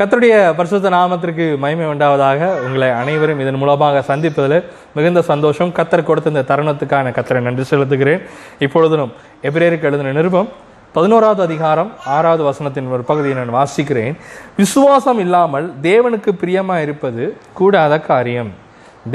கத்தருடைய 0.00 0.34
பரிசுத்த 0.58 0.90
நாமத்திற்கு 0.90 1.46
மகிமை 1.62 1.86
உண்டாவதாக 1.86 2.46
உங்களை 2.66 2.86
அனைவரும் 3.00 3.40
இதன் 3.42 3.58
மூலமாக 3.62 4.02
சந்திப்பதில் 4.06 4.64
மிகுந்த 4.94 5.20
சந்தோஷம். 5.22 5.72
கத்தர் 5.78 6.02
கொடுத்த 6.02 6.32
இந்த 6.32 6.44
தருணத்துக்கான 6.50 7.10
கத்தரை 7.16 7.40
நன்றி 7.46 7.64
செலுத்துகிறேன். 7.70 8.22
இப்பொழுதும் 8.58 9.12
எபிரேருக்கு 9.48 9.88
எழுதின 9.88 10.12
நிருபம் 10.18 10.48
பதினோராவது 10.94 11.42
அதிகாரம் 11.42 11.90
ஆறாவது 12.14 12.44
வசனத்தின் 12.50 12.88
ஒரு 12.94 13.02
பகுதியை 13.10 13.34
நான் 13.40 13.54
வாசிக்கிறேன். 13.58 14.16
விசுவாசம் 14.56 15.20
இல்லாமல் 15.24 15.66
தேவனுக்கு 15.88 16.32
பிரியமாக 16.42 16.84
இருப்பது 16.86 17.36
கூடாத 17.52 18.00
காரியம். 18.10 18.50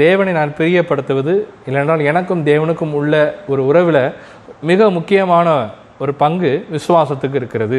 தேவனை 0.04 0.34
நான் 0.38 0.54
பிரியப்படுத்துவது 0.58 1.34
இல்லைன்றால் 1.68 2.04
எனக்கும் 2.12 2.44
தேவனுக்கும் 2.46 2.94
உள்ள 3.00 3.14
ஒரு 3.48 3.64
உறவில் 3.66 4.04
மிக 4.70 4.90
முக்கியமான 4.98 5.48
ஒரு 5.98 6.14
பங்கு 6.14 6.52
விசுவாசத்துக்கு 6.74 7.34
இருக்கிறது. 7.34 7.78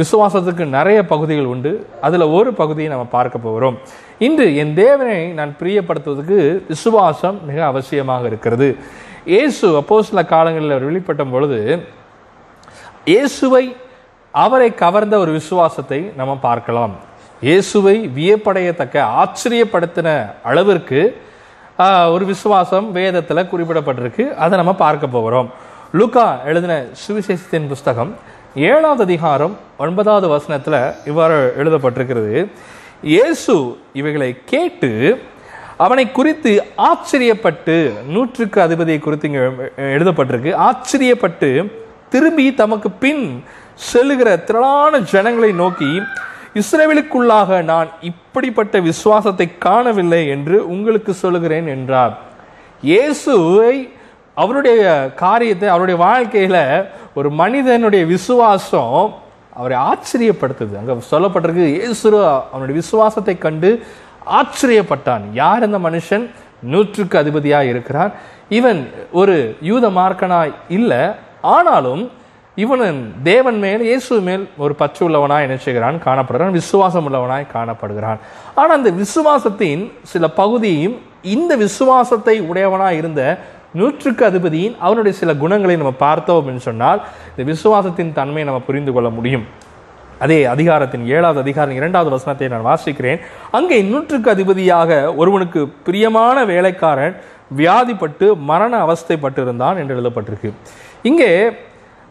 விசுவாசத்துக்கு 0.00 0.64
நிறைய 0.76 0.98
பகுதிகள் 1.12 1.50
உண்டு. 1.54 1.72
அதில் 2.06 2.32
ஒரு 2.36 2.50
பகுதியை 2.60 2.88
நம்ம 2.92 3.06
பார்க்க 3.16 3.46
போகிறோம். 3.46 3.76
இன்று 4.26 4.46
என் 4.62 4.74
தேவனை 4.82 5.18
நான் 5.38 5.52
பிரியப்படுத்துவதற்கு 5.60 6.38
விசுவாசம் 6.72 7.38
மிக 7.48 7.58
அவசியமாக 7.70 8.24
இருக்கிறது. 8.30 8.68
இயேசு 9.32 9.66
அப்போ 9.80 9.96
சில 10.08 10.20
காலங்களில் 10.34 10.74
அவர் 10.74 10.88
வெளிப்பட்ட 10.90 11.24
பொழுது 11.34 11.60
இயேசுவை 13.12 13.64
அவரை 14.34 14.68
கவர்ந்த 14.82 15.14
ஒரு 15.22 15.32
விசுவாசத்தை 15.38 16.00
நம்ம 16.20 16.32
பார்க்கலாம். 16.48 16.94
இயேசுவை 17.48 17.96
வியப்படையத்தக்க 18.16 18.96
ஆச்சரியப்படுத்தின 19.22 20.08
அளவிற்கு 20.50 21.00
ஒரு 22.14 22.24
விசுவாசம் 22.30 22.86
வேதத்தில் 22.98 23.48
குறிப்பிடப்பட்டிருக்கு. 23.52 24.24
அதை 24.42 24.54
நம்ம 24.60 24.72
பார்க்க 24.84 25.14
போகிறோம். 25.16 25.48
லுக்கா 26.00 26.26
எழுதின 26.50 26.74
சுவிசேஷத்தின் 27.02 27.66
புஸ்தகம் 27.72 28.12
ஏழாவது 28.60 29.02
அதிகாரம் 29.06 29.52
ஒன்பதாவது 29.82 30.26
வசனத்தில் 30.32 30.74
இவ்வாறு 31.10 31.36
எழுதப்பட்டிருக்கிறது. 31.60 32.32
இயேசு 33.12 33.54
இவைகளை 34.00 34.28
கேட்டு 34.50 34.90
அவனை 35.84 36.04
குறித்து 36.18 36.50
ஆச்சரியப்பட்டு 36.88 37.76
நூற்றுக்கு 38.14 38.58
அதிபதியை 38.64 38.98
குறித்து 38.98 39.28
இங்கே 39.30 39.44
எழுதப்பட்டிருக்கு. 39.94 40.52
ஆச்சரியப்பட்டு 40.66 41.50
திரும்பி 42.14 42.46
தமக்கு 42.60 42.90
பின் 43.04 43.24
செல்லுகிற 43.92 44.36
திரளான 44.48 45.00
ஜனங்களை 45.14 45.50
நோக்கி 45.62 45.90
இஸ்ரேவிலுக்குள்ளாக 46.62 47.62
நான் 47.72 47.90
இப்படிப்பட்ட 48.10 48.80
விசுவாசத்தை 48.90 49.48
காணவில்லை 49.66 50.22
என்று 50.36 50.58
உங்களுக்கு 50.74 51.14
சொல்லுகிறேன் 51.24 51.68
என்றார். 51.76 52.14
இயேசுவை 52.82 53.74
அவருடைய 54.36 54.82
காரியத்தை 55.24 55.66
அவருடைய 55.72 55.96
வாழ்க்கையில் 56.06 56.62
ஒரு 57.18 57.28
மனிதனுடைய 57.40 58.02
விசுவாசம் 58.14 58.96
அவரை 59.58 59.76
ஆச்சரியப்படுத்துது. 59.90 60.74
அங்கே 60.80 60.94
சொல்லப்பட்டிருக்கு 61.10 61.66
இயேசு 61.78 62.06
அவனுடைய 62.52 62.76
விசுவாசத்தை 62.82 63.34
கண்டு 63.46 63.70
ஆச்சரியப்பட்டான். 64.38 65.24
யார் 65.42 65.66
இந்த 65.68 65.78
மனுஷன்? 65.88 66.24
நூற்றுக்கு 66.72 67.16
அதிபதியாக 67.20 67.70
இருக்கிறான் 67.72 68.10
இவன் 68.58 68.80
ஒரு 69.20 69.36
யூத 69.70 69.84
மார்க்கனாய் 70.00 70.52
இல்லை 70.78 71.02
ஆனாலும் 71.54 72.02
இவன் 72.56 72.98
தேவன் 73.30 73.58
மேல் 73.64 73.82
இயேசு 73.90 74.14
மேல் 74.26 74.42
ஒரு 74.64 74.74
பற்று 74.80 75.02
உள்ளவனாய் 75.06 75.44
என்ன 75.46 75.56
செய்கிறான்? 75.66 75.96
காணப்படுகிறான். 76.06 76.58
விசுவாசம் 76.60 77.06
உள்ளவனாய் 77.08 77.52
காணப்படுகிறான். 77.56 78.18
ஆனால் 78.54 78.76
அந்த 78.78 78.90
விசுவாசத்தின் 79.02 79.82
சில 80.12 80.28
பகுதியும் 80.40 80.96
இந்த 81.34 81.52
விசுவாசத்தை 81.56 82.36
உடையவனாய் 82.50 82.98
இருந்த 83.00 83.22
நூற்றுக்கு 83.74 84.22
அதிபதியின் 84.30 84.76
அவனுடைய 84.78 85.14
சில 85.18 85.34
குணங்களை 85.42 85.76
நம்ம 85.76 85.92
பார்த்தோம் 86.06 86.38
அப்படின்னு 86.38 86.64
சொன்னால் 86.68 87.00
இந்த 87.32 87.44
விசுவாசத்தின் 87.52 88.16
தன்மையை 88.18 88.46
நம்ம 88.48 88.62
புரிந்து 88.68 88.92
கொள்ள 88.92 89.10
முடியும். 89.10 89.44
அதே 90.18 90.38
அதிகாரத்தின் 90.44 91.04
ஏழாவது 91.06 91.40
அதிகாரம் 91.40 91.74
இரண்டாவது 91.74 92.10
வசனத்தை 92.16 92.48
நான் 92.48 92.68
வாசிக்கிறேன். 92.70 93.20
அங்கே 93.50 93.78
நூற்றுக்கு 93.82 94.30
அதிபதியாக 94.30 95.14
ஒருவனுக்கு 95.16 95.60
பிரியமான 95.86 96.44
வேலைக்காரன் 96.44 97.14
வியாதிப்பட்டு 97.56 98.26
மரண 98.50 98.74
அவஸ்தைப்பட்டிருந்தான் 98.86 99.78
என்று 99.80 99.96
எழுதப்பட்டிருக்கு. 99.96 100.50
இங்கே 101.02 101.30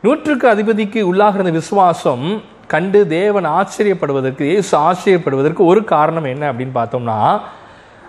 நூற்றுக்கு 0.03 0.47
அதிபதிக்கு 0.55 0.99
உள்ளாகிற 1.11 1.51
விசுவாசம் 1.51 2.25
கண்டு 2.73 2.99
தேவன் 3.07 3.47
ஆச்சரியப்படுவதற்கு 3.59 4.43
இயேசு 4.51 4.73
ஆச்சரியப்படுவதற்கு 4.87 5.63
ஒரு 5.71 5.81
காரணம் 5.83 6.27
என்ன 6.33 6.43
அப்படின்னு 6.51 6.75
பார்த்தோம்னா 6.77 7.17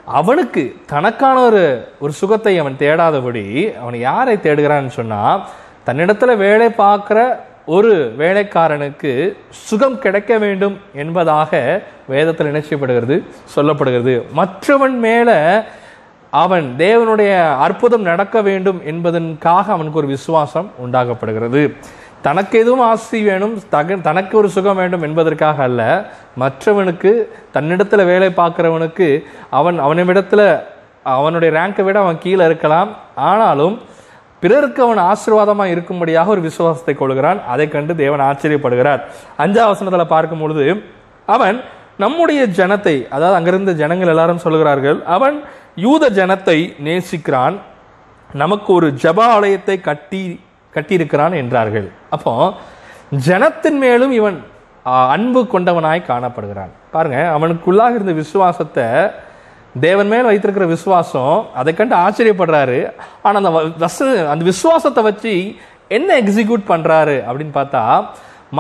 அவனுக்கு 0.05 0.75
தனக்கான 0.87 1.45
ஒரு 1.45 1.89
ஒரு 1.99 2.13
சுகத்தை 2.13 2.59
அவன் 2.59 2.77
தேடாதபடி 2.79 3.79
அவன் 3.79 3.99
யாரை 3.99 4.37
தேடுகிறான்னு 4.37 4.87
சொன்னால் 4.87 5.45
தன்னிடத்தில் 5.85 6.37
வேலை 6.37 6.67
பார்க்குற 6.67 7.37
ஒரு 7.67 8.15
வேலைக்காரனுக்கு 8.19 9.37
சுகம் 9.51 9.99
கிடைக்க 9.99 10.39
வேண்டும் 10.39 10.81
என்பதாக 10.95 11.83
வேதத்தில் 12.09 12.47
நினைச்சப்படுகிறது 12.47 13.25
சொல்லப்படுகிறது. 13.57 14.23
மற்றவன் 14.33 14.99
மேலே 14.99 15.61
அவன் 16.31 16.75
தேவனுடைய 16.79 17.59
அற்புதம் 17.59 18.03
நடக்க 18.03 18.43
வேண்டும் 18.43 18.83
என்பதற்காக 18.85 19.73
அவனுக்கு 19.73 19.99
ஒரு 19.99 20.07
விசுவாசம் 20.07 20.71
உண்டாக்கப்படுகிறது 20.87 21.75
தனக்கு 22.27 22.55
எதுவும் 22.63 22.85
ஆசை 22.91 23.21
வேணும் 23.29 23.55
தக 23.75 23.97
தனக்கு 24.09 24.35
ஒரு 24.41 24.49
சுகம் 24.57 24.81
வேண்டும் 24.81 25.07
என்பதற்காக 25.07 25.63
அல்ல. 25.69 25.83
மற்றவனுக்கு 26.43 27.11
தன்னிடத்தில் 27.55 28.09
வேலை 28.11 28.29
பார்க்குறவனுக்கு 28.41 29.09
அவன் 29.59 29.79
அவனிடத்தில் 29.87 30.47
அவனுடைய 31.15 31.51
ரேங்கை 31.59 31.85
விட 31.87 31.99
அவன் 32.05 32.23
கீழே 32.25 32.45
இருக்கலாம். 32.51 32.91
ஆனாலும் 33.31 33.77
பிறருக்கு 34.43 34.81
அவன் 34.87 35.01
ஆசீர்வாதமாக 35.11 35.73
இருக்கும்படியாக 35.75 36.33
ஒரு 36.35 36.43
விசுவாசத்தை 36.49 36.95
கொள்கிறான். 37.01 37.41
அதை 37.53 37.67
கண்டு 37.75 37.93
தேவன் 38.03 38.25
ஆச்சரியப்படுகிறார். 38.29 39.03
அஞ்சாம் 39.45 39.71
வசனத்தில் 39.73 40.13
பார்க்கும் 40.15 40.43
பொழுது 40.45 40.67
அவன் 41.35 41.59
நம்முடைய 42.05 42.43
ஜனத்தை 42.59 42.95
அதாவது 43.15 43.37
அங்கிருந்த 43.39 43.73
ஜனங்கள் 43.83 44.13
எல்லாரும் 44.15 44.45
சொல்கிறார்கள் 44.45 44.99
அவன் 45.17 45.37
யூத 45.85 46.05
ஜனத்தை 46.21 46.59
நேசிக்கிறான். 46.87 47.57
நமக்கு 48.43 48.71
ஒரு 48.79 48.89
ஜப 49.03 49.19
ஆலயத்தை 49.35 49.77
கட்டி 49.91 50.23
கட்டியிருக்கிறான் 50.77 51.35
என்றார்கள். 51.43 51.89
அப்போ 52.17 52.33
ஜனத்தின் 53.29 53.79
மேலும் 53.85 54.13
இவன் 54.21 54.39
அன்பு 55.15 55.41
கொண்டவனாய் 55.53 56.09
காணப்படுகிறான். 56.11 56.73
பாருங்க 56.95 57.19
அவனுக்குள்ளாக 57.37 57.97
இருந்த 57.99 58.15
விசுவாசத்தை 58.23 58.87
தேவன் 59.87 60.11
மேல் 60.13 60.29
வைத்திருக்கிற 60.29 60.67
விசுவாசம் 60.73 61.37
அதை 61.61 61.73
கண்டு 61.75 61.95
ஆச்சரியப்படுறாரு. 62.05 62.81
ஆனால் 63.27 63.41
அந்த 63.43 63.53
வச 63.85 64.09
அந்த 64.33 64.43
விசுவாசத்தை 64.51 65.03
வச்சு 65.09 65.33
என்ன 65.99 66.19
எக்ஸிக்யூட் 66.23 66.65
பண்றாரு 66.73 67.17
அப்படின்னு 67.29 67.55
பார்த்தா 67.61 67.83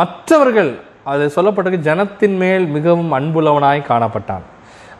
மற்றவர்கள் 0.00 0.70
அது 1.12 1.24
சொல்லப்பட்டிருக்கு 1.36 1.86
ஜனத்தின் 1.88 2.36
மேல் 2.42 2.64
மிகவும் 2.76 3.12
அன்புள்ளவனாய் 3.18 3.88
காணப்பட்டான். 3.90 4.44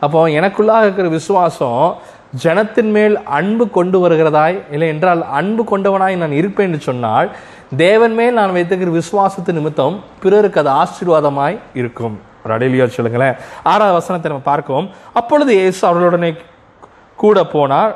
அப்போ 0.05 0.19
எனக்குள்ளாக 0.39 0.85
இருக்கிற 0.85 1.07
விசுவாசம் 1.17 1.83
ஜனத்தின் 2.41 2.91
மேல் 2.95 3.15
அன்பு 3.37 3.65
கொண்டு 3.77 3.97
வருகிறதாய். 4.03 4.57
இல்லை 4.73 4.87
என்றால் 4.93 5.21
அன்பு 5.39 5.63
கொண்டவனாய் 5.71 6.21
நான் 6.21 6.37
இருப்பேன் 6.39 6.67
என்று 6.69 6.81
சொன்னால் 6.87 7.27
தேவன் 7.83 8.15
மேல் 8.19 8.37
நான் 8.39 8.55
வைத்திருக்கிற 8.55 8.93
விசுவாசத்து 8.99 9.51
நிமித்தம் 9.57 9.95
பிறருக்கு 10.23 10.61
அது 10.63 10.71
ஆசீர்வாதமாய் 10.81 11.57
இருக்கும். 11.81 12.15
ஒரு 12.43 12.53
அடையிலியோ 12.55 12.87
சொல்லுங்களேன். 12.97 13.35
ஆறாவது 13.71 13.97
வசனத்தை 13.99 14.27
நம்ம 14.31 14.45
பார்க்கவும் 14.51 14.89
அப்பொழுது 15.19 15.51
இயேசு 15.59 15.81
அவர்களுடனே 15.89 16.31
கூட 17.19 17.39
போனார். 17.55 17.93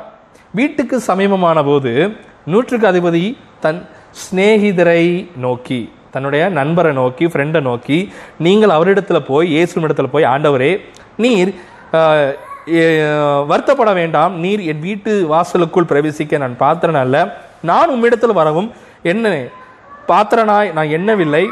வீட்டுக்கு 0.54 0.96
சமீபமான 1.10 1.62
போது 1.68 1.92
நூற்றுக்கு 2.52 2.86
அதிபதி 2.90 3.24
தன் 3.64 3.80
சிநேகிதரை 4.20 5.02
நோக்கி 5.44 5.80
தன்னுடைய 6.14 6.42
நண்பரை 6.58 6.92
நோக்கி 6.98 7.24
ஃப்ரெண்டை 7.32 7.60
நோக்கி 7.68 7.98
நீங்கள் 8.46 8.74
அவரிடத்துல 8.76 9.18
போய் 9.30 9.48
இயேசுவிடத்துல 9.54 10.08
போய் 10.14 10.30
ஆண்டவரே 10.34 10.70
நீர் 11.24 11.50
வருத்தப்பட 13.50 13.94
வேண்டாம். 13.94 14.38
நீர் 14.38 14.60
என் 14.60 14.80
வீட்டு 14.80 15.26
வாசலுக்குள் 15.26 15.90
பிரவேசிக்க 15.90 16.38
நான் 16.38 16.56
பாத்திரன் 16.56 17.00
அல்ல. 17.04 17.36
நான் 17.62 17.90
உம்மிடத்தில் 17.90 18.38
வரவும் 18.40 18.72
என்ன 19.02 19.42
பாத்திரனாய் 20.08 20.72
நான் 20.72 20.88
எண்ணவில்லை. 20.88 21.46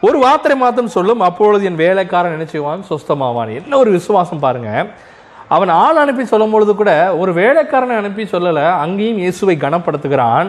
ஒரு 0.00 0.18
வார்த்தை 0.18 0.56
மாத்திரம் 0.56 0.94
சொல்லும். 0.96 1.20
அப்பொழுது 1.20 1.64
என் 1.64 1.82
வேலைக்காரன் 1.84 2.36
நினைச்சுவான் 2.36 2.82
சொஸ்தமாவான். 2.88 3.62
என்ன 3.62 3.78
ஒரு 3.78 3.90
விசுவாசம் 3.90 4.38
பாருங்க. 4.38 4.86
அவன் 5.48 5.68
ஆள் 5.68 5.96
அனுப்பி 5.96 6.24
சொல்லும் 6.24 6.50
பொழுது 6.50 6.74
கூட 6.76 7.16
ஒரு 7.16 7.32
வேலைக்காரனை 7.32 7.96
அனுப்பி 7.96 8.22
சொல்லலை. 8.22 8.64
அங்கேயும் 8.70 9.18
இயேசுவை 9.18 9.56
கனப்படுத்துகிறான். 9.60 10.48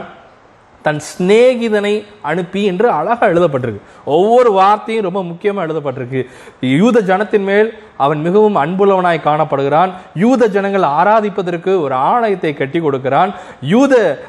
தன் 0.87 1.01
சிநேகிதனை 1.01 2.05
அனுப்பி 2.21 2.63
என்று 2.63 2.89
அழகாக 2.89 3.33
எழுதப்பட்டிருக்கு. 3.33 3.81
ஒவ்வொரு 4.05 4.51
வார்த்தையும் 4.51 5.03
ரொம்ப 5.03 5.23
முக்கியமாக 5.23 5.73
எழுதப்பட்டிருக்கு. 5.73 6.25
யூத 6.61 7.01
ஜனத்தின் 7.01 7.43
மேல் 7.43 7.73
அவன் 7.97 8.21
மிகவும் 8.21 8.55
அன்புள்ளவனாய் 8.55 9.21
காணப்படுகிறான். 9.21 9.91
யூத 10.15 10.47
ஜனங்கள் 10.47 10.81
ஆராதிப்பதற்கு 10.81 11.81
ஒரு 11.81 11.93
ஆலயத்தை 11.93 12.53
கட்டி 12.53 12.79
கொடுக்கிறான். 12.79 13.33
யூத 13.61 14.19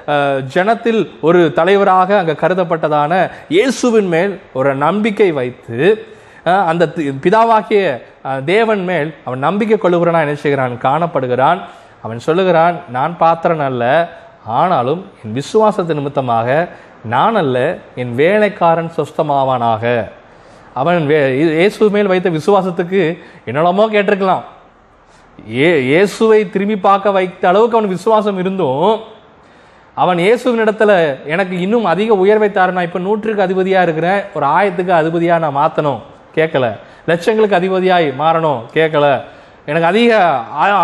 ஜனத்தில் 0.54 1.10
ஒரு 1.20 1.52
தலைவராக 1.52 2.18
அங்கே 2.18 2.32
கருதப்பட்டதான 2.32 3.30
இயேசுவின் 3.48 4.06
மேல் 4.06 4.40
ஒரு 4.52 4.74
நம்பிக்கை 4.74 5.32
வைத்து 5.32 6.04
அந்த 6.44 6.92
தி- 6.96 7.14
பிதாவாகிய 7.22 8.02
தேவன் 8.44 8.84
மேல் 8.84 9.14
அவன் 9.24 9.38
நம்பிக்கை 9.38 9.76
கொள்ளுகிறனா 9.76 10.20
என்ன 10.20 10.34
செய்கிறான்? 10.34 10.78
காணப்படுகிறான். 10.82 11.60
அவன் 12.02 12.18
சொல்லுகிறான் 12.18 12.74
நான் 12.90 13.16
பாத்திரன் 13.18 13.60
அல்ல 13.60 14.08
ஆனாலும் 14.48 15.06
என் 15.24 15.34
விசுவாசத்து 15.34 15.94
நிமித்தமாக 15.94 16.68
நான் 17.04 17.34
அல்ல 17.34 17.78
என் 17.94 18.14
வேலைக்காரன் 18.14 18.92
சொஸ்தமாவானாக. 18.96 19.84
அவன் 20.74 21.06
வே- 21.06 21.34
இயேசு 21.34 21.90
மேல் 21.90 22.06
வைத்த 22.06 22.30
விசுவாசத்துக்கு 22.30 23.18
என்னெல்லாமோ 23.46 23.88
கேட்டிருக்கலாம். 23.90 24.44
ஏ 25.54 25.82
இயேசுவை 25.82 26.50
திரும்பி 26.50 26.76
பார்க்க 26.78 27.10
வைத்த 27.10 27.48
அளவுக்கு 27.48 27.76
அவன் 27.76 27.88
விசுவாசம் 27.88 28.38
இருந்தும் 28.38 29.00
அவன் 29.94 30.18
இயேசுவின் 30.18 30.64
இடத்துல 30.64 30.92
எனக்கு 31.26 31.60
இன்னும் 31.60 31.84
அதிக 31.84 32.14
உயர்வை 32.14 32.48
தாரு 32.48 32.70
நான் 32.70 32.84
இப்போ 32.84 32.98
நூற்றுக்கு 32.98 33.42
அதிபதியாக 33.42 33.82
இருக்கிறேன் 33.82 34.24
ஒரு 34.34 34.46
ஆயத்துக்கு 34.46 34.88
அதிபதியாக 34.92 35.38
நான் 35.38 35.56
மாற்றணும் 35.56 36.00
கேட்கல 36.34 36.66
லட்சங்களுக்கு 37.06 37.56
அதிபதியாய் 37.56 38.12
மாறணும் 38.18 38.60
கேட்கல 38.74 39.06
எனக்கு 39.68 39.88
அதிக 39.88 40.10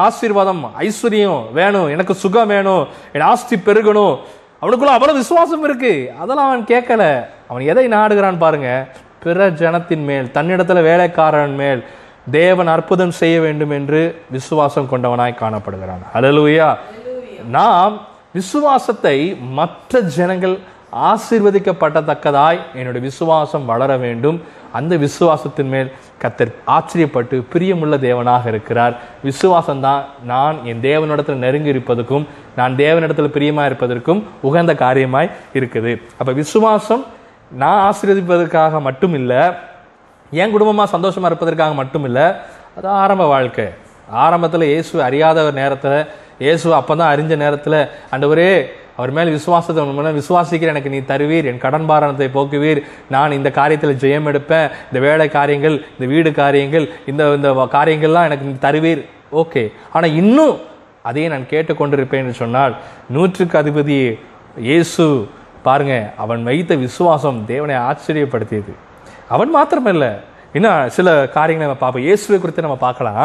ஆசீர்வாதம் 0.06 0.62
ஐஸ்வர்யம் 0.78 1.52
வேணும் 1.52 1.88
எனக்கு 1.88 2.14
சுகம் 2.14 2.46
வேணும் 2.46 2.86
என் 3.12 3.20
ஆஸ்தி 3.20 3.56
பெருகணும். 3.56 4.18
அவனுக்குள்ள 4.62 4.92
அவ்வளவு 4.96 5.18
விசுவாசம் 5.18 5.64
இருக்கு. 5.64 6.12
அதெல்லாம் 6.20 6.46
அவன் 6.46 6.64
கேட்கல. 6.64 7.26
அவன் 7.48 7.62
எதை 7.62 7.88
நாடுகிறான் 7.88 8.38
பாருங்க. 8.38 8.88
பிற 9.22 9.50
ஜனத்தின் 9.50 10.04
மேல் 10.04 10.30
தன்னிடத்துல 10.34 10.82
வேலைக்காரன் 10.82 11.54
மேல் 11.54 11.84
தேவன் 12.30 12.66
அற்புதம் 12.66 13.10
செய்ய 13.10 13.40
வேண்டும் 13.40 13.70
என்று 13.70 14.02
விசுவாசம் 14.30 14.88
கொண்டவனாய் 14.92 15.40
காணப்படுகிறான். 15.40 16.04
ஹalleluya 16.14 16.76
நாம் 17.50 18.00
விசுவாசத்தை 18.32 19.16
மற்ற 19.50 20.00
ஜனங்கள் 20.00 20.58
ஆசீர்வதிக்கப்படத்தக்கதாய் 20.92 22.58
என்னுடைய 22.74 23.06
விசுவாசம் 23.06 23.64
வளர 23.64 23.96
வேண்டும். 23.96 24.62
அந்த 24.78 24.94
விசுவாசத்தின் 25.04 25.70
மேல் 25.74 25.90
கத்தர் 26.22 26.52
ஆச்சரியப்பட்டு 26.76 27.36
பிரியமுள்ள 27.52 27.96
தேவனாக 28.06 28.44
இருக்கிறார். 28.52 28.94
விசுவாசம்தான் 29.28 30.02
நான் 30.32 30.56
என் 30.70 30.82
தேவனிடத்தில் 30.88 31.42
நெருங்கி 31.44 31.72
இருப்பதற்கும் 31.74 32.24
நான் 32.58 32.74
தேவனிடத்தில் 32.82 33.34
பிரியமாக 33.36 33.68
இருப்பதற்கும் 33.70 34.20
உகந்த 34.48 34.74
காரியமாய் 34.84 35.30
இருக்குது. 35.60 35.92
அப்போ 36.18 36.32
விசுவாசம் 36.42 37.04
நான் 37.62 37.80
ஆசீர்வதிப்பதற்காக 37.88 38.80
மட்டும் 38.88 39.14
இல்லை 39.20 39.42
என் 40.42 40.54
குடும்பமாக 40.54 40.88
சந்தோஷமாக 40.96 41.30
இருப்பதற்காக 41.32 41.74
மட்டும் 41.80 42.06
இல்லை 42.10 42.26
அது 42.78 42.88
ஆரம்ப 43.02 43.24
வாழ்க்கை. 43.34 43.66
ஆரம்பத்தில் 44.24 44.70
இயேசு 44.72 44.94
அறியாத 45.08 45.38
ஒரு 45.48 45.54
நேரத்தில் 45.60 45.98
இயேசு 46.44 46.66
அப்போ 46.78 46.92
தான் 47.00 47.12
அறிஞ்ச 47.14 47.34
நேரத்தில் 47.42 47.78
ஆண்டவரே 48.12 48.48
அவர் 48.96 49.12
மேல் 49.16 49.30
விசுவாசத்தை 49.36 49.80
உன் 49.84 49.96
மேல 49.98 50.10
விசுவாசிக்கிற 50.20 50.72
எனக்கு 50.74 50.92
நீ 50.94 51.00
தருவீர். 51.12 51.48
என் 51.50 51.62
கடன் 51.64 51.88
பாரணத்தை 51.90 52.28
போக்குவீர். 52.36 52.80
நான் 53.14 53.36
இந்த 53.38 53.50
காரியத்தில் 53.60 54.00
ஜெயம் 54.04 54.28
எடுப்பேன். 54.30 54.68
இந்த 54.88 55.00
வேலை 55.06 55.26
காரியங்கள் 55.38 55.76
இந்த 55.94 56.06
வீடு 56.12 56.32
காரியங்கள் 56.42 56.86
இந்த 57.12 57.22
இந்த 57.38 57.50
காரியங்கள்லாம் 57.76 58.28
எனக்கு 58.28 58.48
நீ 58.50 58.54
தருவீர். 58.66 59.02
ஓகே. 59.42 59.64
ஆனால் 59.92 60.16
இன்னும் 60.22 60.54
அதையே 61.08 61.28
நான் 61.34 61.50
கேட்டுக்கொண்டிருப்பேன் 61.54 62.22
என்று 62.24 62.36
சொன்னால் 62.42 62.74
நூற்றுக்கு 63.14 63.56
அதிபதி 63.62 63.98
இயேசு 64.68 65.04
பாருங்க 65.66 65.94
அவன் 66.22 66.42
வைத்த 66.48 66.72
விசுவாசம் 66.84 67.38
தேவனை 67.50 67.76
ஆச்சரியப்படுத்தியது. 67.88 68.72
அவன் 69.34 69.50
மாத்திரமில்லை 69.56 70.12
இன்னும் 70.58 70.90
சில 70.96 71.08
காரியங்களை 71.36 71.66
நம்ம 71.66 71.80
பார்ப்போம். 71.80 72.04
இயேசுவை 72.06 72.36
குறித்து 72.40 72.64
நம்ம 72.66 72.76
பார்க்கலாம். 72.84 73.24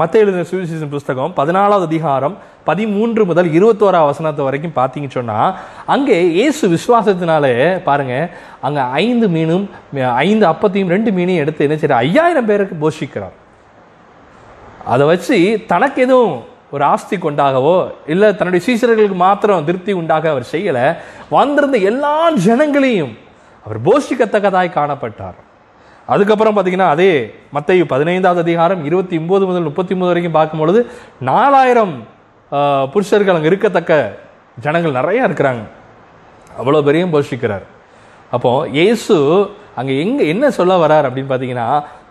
மத்த 0.00 0.22
எழுதின 0.22 0.46
சுவிசேஷன் 0.50 0.92
புஸ்தகம் 0.94 1.34
பதினாலாவது 1.36 1.86
அதிகாரம் 1.90 2.34
பதிமூன்று 2.68 3.22
முதல் 3.30 3.48
இருபத்தோரா 3.58 4.00
வசனத்தை 4.08 4.42
வரைக்கும் 4.46 4.74
பார்த்தீங்கன்னு 4.78 5.18
சொன்னா 5.18 5.36
அங்கே 5.94 6.16
இயேசு 6.38 6.62
விசுவாசத்தினாலே 6.74 7.52
பாருங்க 7.88 8.14
அங்கே 8.68 8.86
ஐந்து 9.02 9.28
மீனும் 9.36 9.66
ஐந்து 10.24 10.46
அப்பத்தையும் 10.52 10.92
ரெண்டு 10.94 11.12
மீனையும் 11.18 11.42
எடுத்து 11.44 11.66
என்ன 11.66 11.78
செய்யறார்? 11.82 12.02
ஐயாயிரம் 12.08 12.48
பேருக்கு 12.50 12.76
போஷிக்கிறார். 12.84 13.36
அதை 14.94 15.06
வச்சு 15.12 15.38
தனக்கு 15.72 15.98
எதுவும் 16.06 16.36
ஒரு 16.74 16.84
ஆஸ்தி 16.92 17.16
கொண்டாகவோ 17.26 17.76
இல்லை 18.12 18.28
தன்னுடைய 18.40 18.62
சீசர்களுக்கு 18.66 19.18
மாத்திரம் 19.26 19.66
திருப்தி 19.70 19.94
உண்டாக 20.00 20.30
அவர் 20.34 20.50
செய்யலை. 20.54 20.86
வந்திருந்த 21.38 21.78
எல்லா 21.92 22.14
ஜனங்களையும் 22.48 23.14
அவர் 23.64 23.80
போஷிக்கத்தக்கதாய் 23.88 24.76
காணப்பட்டார். 24.80 25.40
அதுக்கப்புறம் 26.08 26.54
பார்த்தீங்கன்னா 26.54 26.88
அதே 26.94 27.12
மத்திய 27.56 27.84
பதினைந்தாவது 27.92 28.40
அதிகாரம் 28.40 28.84
இருபத்தி 28.88 29.16
ஒன்பது 29.18 29.44
முதல் 29.46 29.68
முப்பத்தி 29.68 29.94
ஒன்பது 29.94 30.10
வரைக்கும் 30.10 30.36
பார்க்கும்பொழுது 30.38 30.80
நாலாயிரம் 31.30 31.94
புருஷர்கள் 32.94 33.36
அங்கே 33.36 33.50
இருக்கத்தக்க 33.50 33.92
ஜனங்கள் 34.64 34.98
நிறையா 34.98 35.22
இருக்கிறாங்க. 35.28 35.62
அவ்வளோ 36.60 36.80
பெரியும் 36.88 37.12
போஷிக்கிறார். 37.14 37.66
அப்போது 38.32 38.70
இயேசு 38.78 39.16
அங்கே 39.80 39.94
எங்கே 40.04 40.24
என்ன 40.32 40.50
சொல்ல 40.50 40.72
வரார் 40.82 41.06
அப்படின்னு 41.08 41.30
பார்த்தீங்கன்னா 41.30 41.68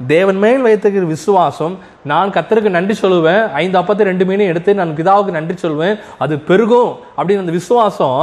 தேவன் 0.07 0.39
மேல் 0.43 0.63
வைத்திருக்கிற 0.67 1.05
விசுவாசம் 1.15 1.75
நான் 2.11 2.33
கத்தருக்கு 2.35 2.77
நன்றி 2.77 2.95
சொல்லுவேன் 3.01 3.43
ஐந்து 3.61 3.79
அப்பத்தை 3.81 4.05
ரெண்டு 4.09 4.25
மீனையும் 4.29 4.51
எடுத்து 4.53 4.73
நான் 4.79 4.95
பிதாவுக்கு 4.99 5.38
நன்றி 5.38 5.55
சொல்வேன் 5.65 5.95
அது 6.17 6.38
பெருகும் 6.49 6.91
அப்படின்னு 7.17 7.43
அந்த 7.45 7.51
விசுவாசம் 7.51 8.17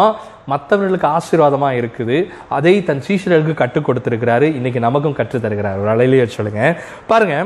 மற்றவர்களுக்கு 0.53 1.09
ஆசீர்வாதமாக 1.17 1.79
இருக்குது. 1.83 2.19
அதை 2.57 2.75
தன் 2.89 3.03
சீஷர்களுக்கு 3.09 3.55
கற்றுக் 3.63 3.87
கொடுத்துருக்கிறாரு. 3.89 4.47
இன்னைக்கு 4.59 4.81
நமக்கும் 4.87 5.17
கற்றுத் 5.19 5.45
தருகிறார். 5.47 5.81
ஒரு 5.83 5.91
அலையிலேயே 5.95 6.27
சொல்லுங்க. 6.37 6.63
பாருங்க 7.11 7.37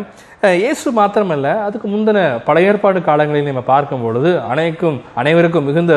இயேசு 0.65 0.87
மாத்திரமல்ல 0.99 1.49
அதுக்கு 1.69 1.87
முந்தின 1.89 2.21
பழைய 2.45 2.71
ஏற்பாடு 2.71 3.01
காலங்களில் 3.09 3.49
நம்ம 3.49 3.63
பார்க்கும் 3.73 4.03
பொழுது 4.05 4.31
அனைக்கும் 4.53 4.97
அனைவருக்கும் 5.21 5.69
மிகுந்த 5.69 5.95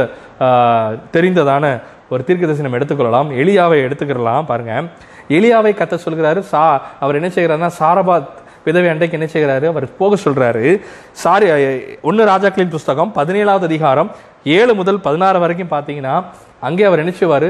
தெரிந்ததான 1.16 1.66
ஒரு 2.14 2.24
தீர்க்க 2.28 2.50
தரிசனம் 2.50 2.76
எடுத்துக்கொள்ளலாம். 2.78 3.30
எளியாவை 3.42 3.78
எடுத்துக்கிறலாம் 3.86 4.46
பாருங்க 4.52 4.74
எளியாவை 5.38 5.72
கத்த 5.78 5.96
சொல்கிறாரு. 6.06 6.42
சா 6.54 6.64
அவர் 7.00 7.20
என்ன 7.20 7.30
செய்கிறாருன்னா 7.36 7.70
சாரபாத் 7.80 8.28
விதவை 8.66 8.90
அண்டைக்கு 8.92 9.18
என்ன 9.18 9.28
செய்கிறாரு? 9.34 9.66
அவர் 9.74 9.88
போக 10.02 10.18
சொல்றாரு. 10.24 10.68
சாரி 11.24 11.48
ஒன்னு 12.10 12.32
ராஜாக்களின் 12.34 12.76
புஸ்தகம் 12.76 13.12
பதினேழாவது 13.16 13.66
அதிகாரம் 13.70 14.12
ஏழு 14.58 14.74
முதல் 14.80 15.00
பதினாறு 15.08 15.40
வரைக்கும் 15.44 15.74
பார்த்தீங்கன்னா 15.76 16.16
அங்கே 16.62 16.84
அவர் 16.90 17.04
நினைச்சுவார் 17.04 17.50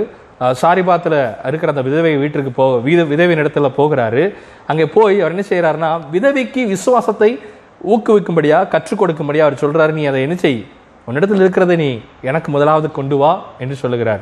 சாரிபாத்தில் 0.62 1.18
இருக்கிற 1.50 1.72
அந்த 1.74 1.84
விதவை 1.88 2.13
வீட்டிற்கு 2.22 2.52
போ 2.57 2.63
வித 2.88 3.02
விதவியின் 3.12 3.42
இடத்துல 3.44 3.69
போகிறாரு. 3.78 4.24
அங்கே 4.72 4.86
போய் 4.96 5.16
அவர் 5.22 5.34
என்ன 5.36 5.46
செய்கிறாருன்னா 5.52 5.90
விதவிக்கு 6.16 6.62
விசுவாசத்தை 6.74 7.30
ஊக்குவிக்கும்படியா 7.94 8.60
கற்றுக் 8.74 9.02
கொடுக்கும்படியா 9.02 9.46
அவர் 9.48 9.62
சொல்கிறார் 9.63 9.96
நீ 10.00 10.04
அதை 10.12 10.22
என்ன 10.25 10.38
செய்? 10.44 10.60
உன்னிடத்தில் 11.07 11.44
இருக்கிறத 11.44 11.74
நீ 11.84 11.90
எனக்கு 12.30 12.50
முதலாவது 12.56 12.88
கொண்டு 13.00 13.18
வா 13.22 13.31
என்று 13.63 13.75
சொல்லுகிறார். 13.84 14.22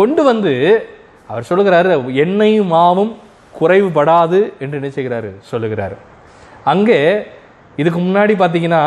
கொண்டு 0.00 0.22
வந்து 0.30 0.52
அவர் 1.30 1.48
சொல்லுகிறாரு 1.50 1.96
எண்ணெயும் 2.24 2.72
மாவும் 2.76 3.12
குறைவுபடாது 3.58 4.38
என்று 4.62 4.78
என்ன 4.80 4.90
செய்கிறாரு? 4.98 5.30
சொல்லுகிறாரு. 5.50 5.96
அங்கே 6.72 7.00
இதுக்கு 7.80 8.00
முன்னாடி 8.06 8.34
பார்த்தீங்கன்னா 8.40 8.82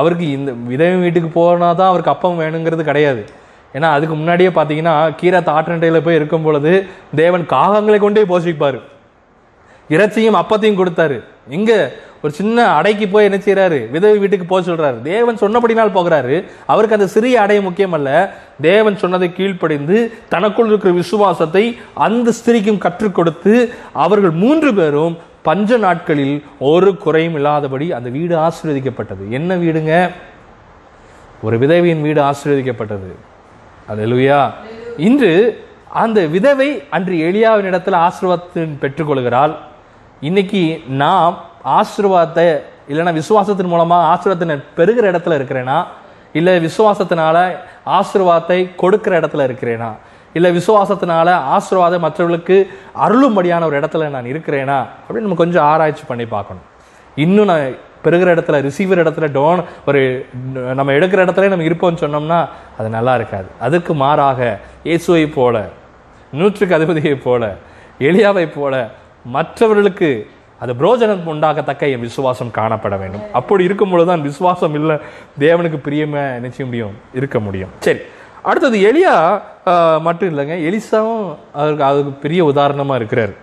அவருக்கு 0.00 0.26
இந்த 0.38 0.50
விதவை 0.72 0.96
வீட்டுக்கு 1.04 1.30
போனால் 1.38 1.78
தான் 1.80 1.90
அவருக்கு 1.92 2.12
அப்பம் 2.14 2.40
வேணுங்கிறது 2.42 2.84
கிடையாது. 2.90 3.22
ஏன்னா 3.76 3.88
அதுக்கு 3.96 4.14
முன்னாடியே 4.14 4.50
பார்த்தீங்கன்னா 4.56 4.94
கீரை 5.20 5.40
ஆற்றண்டையில் 5.58 6.04
போய் 6.06 6.18
இருக்கும் 6.20 6.46
பொழுது 6.46 6.72
தேவன் 7.22 7.44
காகங்களை 7.54 7.98
கொண்டே 7.98 8.22
போஷிப்பார். 8.32 8.80
இறைச்சியும் 9.88 10.40
அப்பத்தையும் 10.40 10.80
கொடுத்தாரு. 10.80 11.16
இங்கே 11.48 11.78
ஒரு 12.22 12.32
சின்ன 12.32 12.66
அடைக்கு 12.76 13.06
போய் 13.08 13.26
என்ன 13.28 13.38
செய்கிறாரு 13.46 13.78
விதவை 13.90 14.18
வீட்டுக்கு 14.18 14.46
போக 14.52 14.60
சொல்கிறாரு 14.68 15.02
தேவன் 15.02 15.40
சொன்னபடினால் 15.42 15.94
போகிறாரு. 15.96 16.36
அவருக்கு 16.66 16.96
அந்த 16.98 17.08
சிறிய 17.14 17.40
அடை 17.40 17.58
முக்கியமல்ல. 17.66 18.30
தேவன் 18.60 18.96
சொன்னதை 18.96 19.28
கீழ்ப்படிந்து 19.32 19.98
தனக்குள் 20.28 20.66
இருக்கிற 20.66 20.94
விசுவாசத்தை 20.94 21.64
அந்த 22.06 22.32
ஸ்திரீக்கும் 22.38 22.82
கற்றுக் 22.86 23.14
கொடுத்து 23.14 23.54
அவர்கள் 23.92 24.34
மூன்று 24.44 24.74
பேரும் 24.74 25.18
பஞ்ச 25.42 25.76
நாட்களில் 25.76 26.36
ஒரு 26.58 26.90
குறையும் 27.04 27.34
இல்லாதபடி 27.34 27.92
அந்த 27.92 28.08
வீடு 28.16 28.36
ஆசீர்வதிக்கப்பட்டது. 28.46 29.24
என்ன 29.28 29.56
வீடுங்க? 29.56 30.10
ஒரு 31.42 31.58
விதவியின் 31.58 32.02
வீடு 32.02 32.20
ஆசீர்வதிக்கப்பட்டது. 32.30 33.10
அல்லேலூயா 33.88 34.50
இன்று 34.96 35.64
அந்த 35.88 36.26
விதவை 36.26 36.82
அன்று 36.90 37.14
எளியாவின் 37.16 37.70
இடத்துல 37.70 37.96
ஆசீர்வாதத்தின் 38.06 38.78
பெற்றுக்கொள்கிறாள். 38.80 39.54
இன்னைக்கு 40.20 40.82
நாம் 40.86 41.44
ஆசீர்வாதத்தை 41.64 42.46
இல்லைன்னா 42.88 43.20
விசுவாசத்தின் 43.20 43.66
மூலமாக 43.66 44.06
ஆசீர்வாதத்தை 44.12 44.62
பெறுகிற 44.74 45.10
இடத்துல 45.10 45.36
இருக்கிறேனா? 45.38 45.84
இல்லை 46.32 46.66
விசுவாசத்தினால 46.66 47.56
ஆசீர்வாதத்தை 47.86 48.74
கொடுக்கிற 48.74 49.20
இடத்துல 49.20 49.46
இருக்கிறேனா? 49.48 49.90
இல்லை 50.32 50.56
விசுவாசத்தினால 50.56 51.30
ஆசீர்வாதம் 51.30 52.00
மற்றவர்களுக்கு 52.00 52.70
அருளும்படியான 52.94 53.64
ஒரு 53.64 53.80
இடத்துல 53.80 54.08
நான் 54.08 54.24
இருக்கிறேனா? 54.24 54.86
அப்படின்னு 55.06 55.26
நம்ம 55.26 55.34
கொஞ்சம் 55.34 55.64
ஆராய்ச்சி 55.64 56.02
பண்ணி 56.06 56.26
பார்க்கணும். 56.26 56.62
இன்னும் 57.14 57.44
நான் 57.44 57.74
பெறுகிற 58.06 58.28
இடத்துல 58.34 58.60
ரிசீவர் 58.68 59.02
இடத்துல 59.04 59.28
டோன் 59.38 59.60
ஒரு 59.88 60.00
நம்ம 60.78 60.92
எடுக்கிற 60.98 61.20
இடத்துல 61.26 61.50
நம்ம 61.52 61.68
இருப்போம்னு 61.70 62.02
சொன்னோம்னா 62.04 62.40
அது 62.78 62.88
நல்லா 62.98 63.14
இருக்காது. 63.20 63.48
அதுக்கு 63.66 63.94
மாறாக 64.04 64.40
இயேசுவை 64.88 65.26
போல 65.38 65.64
நூற்றுக்கு 66.38 66.76
அதிபதியை 66.78 67.16
போல 67.26 67.42
எளியாவை 68.08 68.46
போல 68.58 68.74
மற்றவர்களுக்கு 69.36 70.10
அது 70.62 70.72
புரோஜனம் 70.80 71.28
உண்டாகத்தக்க 71.32 71.92
என் 71.94 72.04
விசுவாசம் 72.06 72.50
காணப்பட 72.58 72.94
வேண்டும். 73.00 73.24
அப்படி 73.38 73.62
இருக்கும் 73.68 73.92
பொழுதுதான் 73.92 74.26
விசுவாசம் 74.26 74.74
இல்லை 74.78 74.96
தேவனுக்கு 75.44 75.78
பிரியமா 75.86 76.22
நினைச்ச 76.36 76.58
முடியும் 76.68 76.94
இருக்க 77.18 77.38
முடியும். 77.46 77.72
சரி 77.86 78.00
அடுத்தது 78.50 78.78
எலியா 78.90 79.14
மட்டும் 80.06 80.30
இல்லைங்க 80.32 80.56
எலிசாவும் 80.68 81.26
அதுக்கு 81.60 81.84
அதுக்கு 81.90 82.12
பெரிய 82.24 82.40
உதாரணமாக 82.52 83.00
இருக்கிறார். 83.00 83.34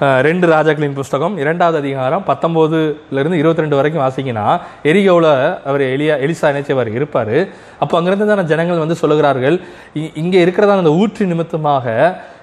ரெண்டு 0.00 0.46
ராஜாக்களின் 0.46 0.92
புஸ்தகம் 0.92 1.36
இரண்டாவது 1.36 1.78
அதிகாரம் 1.78 2.24
பத்தொம்போதுலேருந்து 2.26 3.32
இருபத்தி 3.32 3.60
ரெண்டு 3.60 3.76
வரைக்கும் 3.76 4.02
வாசிக்கினா 4.02 4.58
எரிகோவில் 4.82 5.30
அவர் 5.64 5.80
எலியா 5.80 6.14
எலிசா 6.20 6.42
நினைச்சவர் 6.42 6.86
இருப்பார். 6.92 7.48
அப்போ 7.78 8.00
அங்கேருந்து 8.00 8.26
தான் 8.26 8.44
ஜனங்கள் 8.44 8.78
வந்து 8.78 8.94
சொல்லுகிறார்கள் 9.02 9.60
இ- 9.94 10.10
இங்கே 10.14 10.40
இருக்கிறதா 10.40 10.76
அந்த 10.76 10.92
ஊற்று 10.92 11.26
நிமித்தமாக 11.26 11.86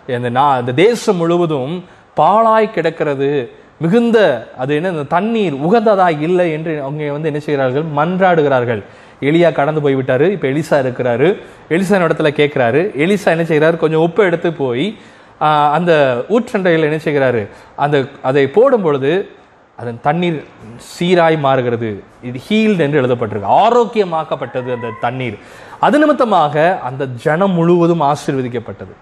இந்த 0.07 0.29
நான் 0.29 0.59
இந்த 0.59 0.71
தேசம் 0.71 1.15
முழுவதும் 1.15 1.83
பாழாய் 2.13 2.71
கிடக்கிறது 2.71 3.51
மிகுந்த 3.77 4.47
அது 4.57 4.75
என்ன 4.75 4.89
இந்த 4.89 5.03
தண்ணீர் 5.03 5.53
உகந்ததாக 5.53 6.21
இல்லை 6.21 6.51
என்று 6.51 6.81
அவங்க 6.81 7.11
வந்து 7.11 7.27
என்ன 7.27 7.39
செய்கிறார்கள் 7.39 7.83
மன்றாடுகிறார்கள். 7.95 8.83
எலியா 9.21 9.51
கடந்து 9.51 9.81
போய் 9.81 9.93
இப்போ 9.93 10.47
எலிசா 10.47 10.85
இருக்கிறாரு. 10.85 11.27
எலிசா 11.69 11.97
இடத்துல 11.99 12.27
கேட்குறாரு. 12.37 12.91
எலிசா 12.97 13.25
என்ன 13.25 13.43
செய்கிறாரு 13.43 13.77
கொஞ்சம் 13.77 14.01
உப்பு 14.01 14.23
எடுத்து 14.23 14.53
போய் 14.53 14.97
அந்த 15.39 16.25
ஊற்றண்டையில் 16.29 16.87
என்ன 16.89 16.95
செய்கிறாரு? 16.95 17.49
அந்த 17.75 18.05
அதை 18.23 18.47
போடும் 18.47 18.81
பொழுது 18.81 19.29
அதன் 19.75 19.99
தண்ணீர் 20.01 20.43
சீராய் 20.77 21.39
மாறுகிறது. 21.39 22.03
இது 22.21 22.39
ஹீல்டு 22.49 22.79
என்று 22.79 23.01
எழுதப்பட்டிருக்கு. 23.01 23.45
ஆரோக்கியமாக்கப்பட்டது 23.45 24.73
அந்த 24.73 24.91
தண்ணீர். 25.01 25.37
அது 25.79 25.99
நிமித்தமாக 25.99 26.79
அந்த 26.83 27.05
ஜனம் 27.05 27.51
முழுவதும் 27.51 28.01
ஆசீர்வதிக்கப்பட்டது. 28.01 28.93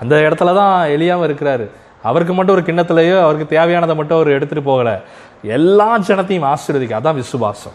அந்த 0.00 0.16
இடத்துல 0.16 0.54
தான் 0.54 0.88
எளியாமல் 0.88 1.28
இருக்கிறாரு. 1.28 1.68
அவருக்கு 2.02 2.34
மட்டும் 2.34 2.54
ஒரு 2.54 2.64
கிண்ணத்திலேயோ 2.64 3.20
அவருக்கு 3.20 3.58
தேவையானதை 3.58 3.94
மட்டும் 3.94 4.16
அவர் 4.16 4.28
எடுத்துட்டு 4.28 4.70
போகல. 4.70 5.00
எல்லா 5.42 5.98
ஜனத்தையும் 5.98 6.54
ஆசீர்வதிக்க. 6.54 7.00
அதான் 7.00 7.14
விசுவாசம். 7.14 7.72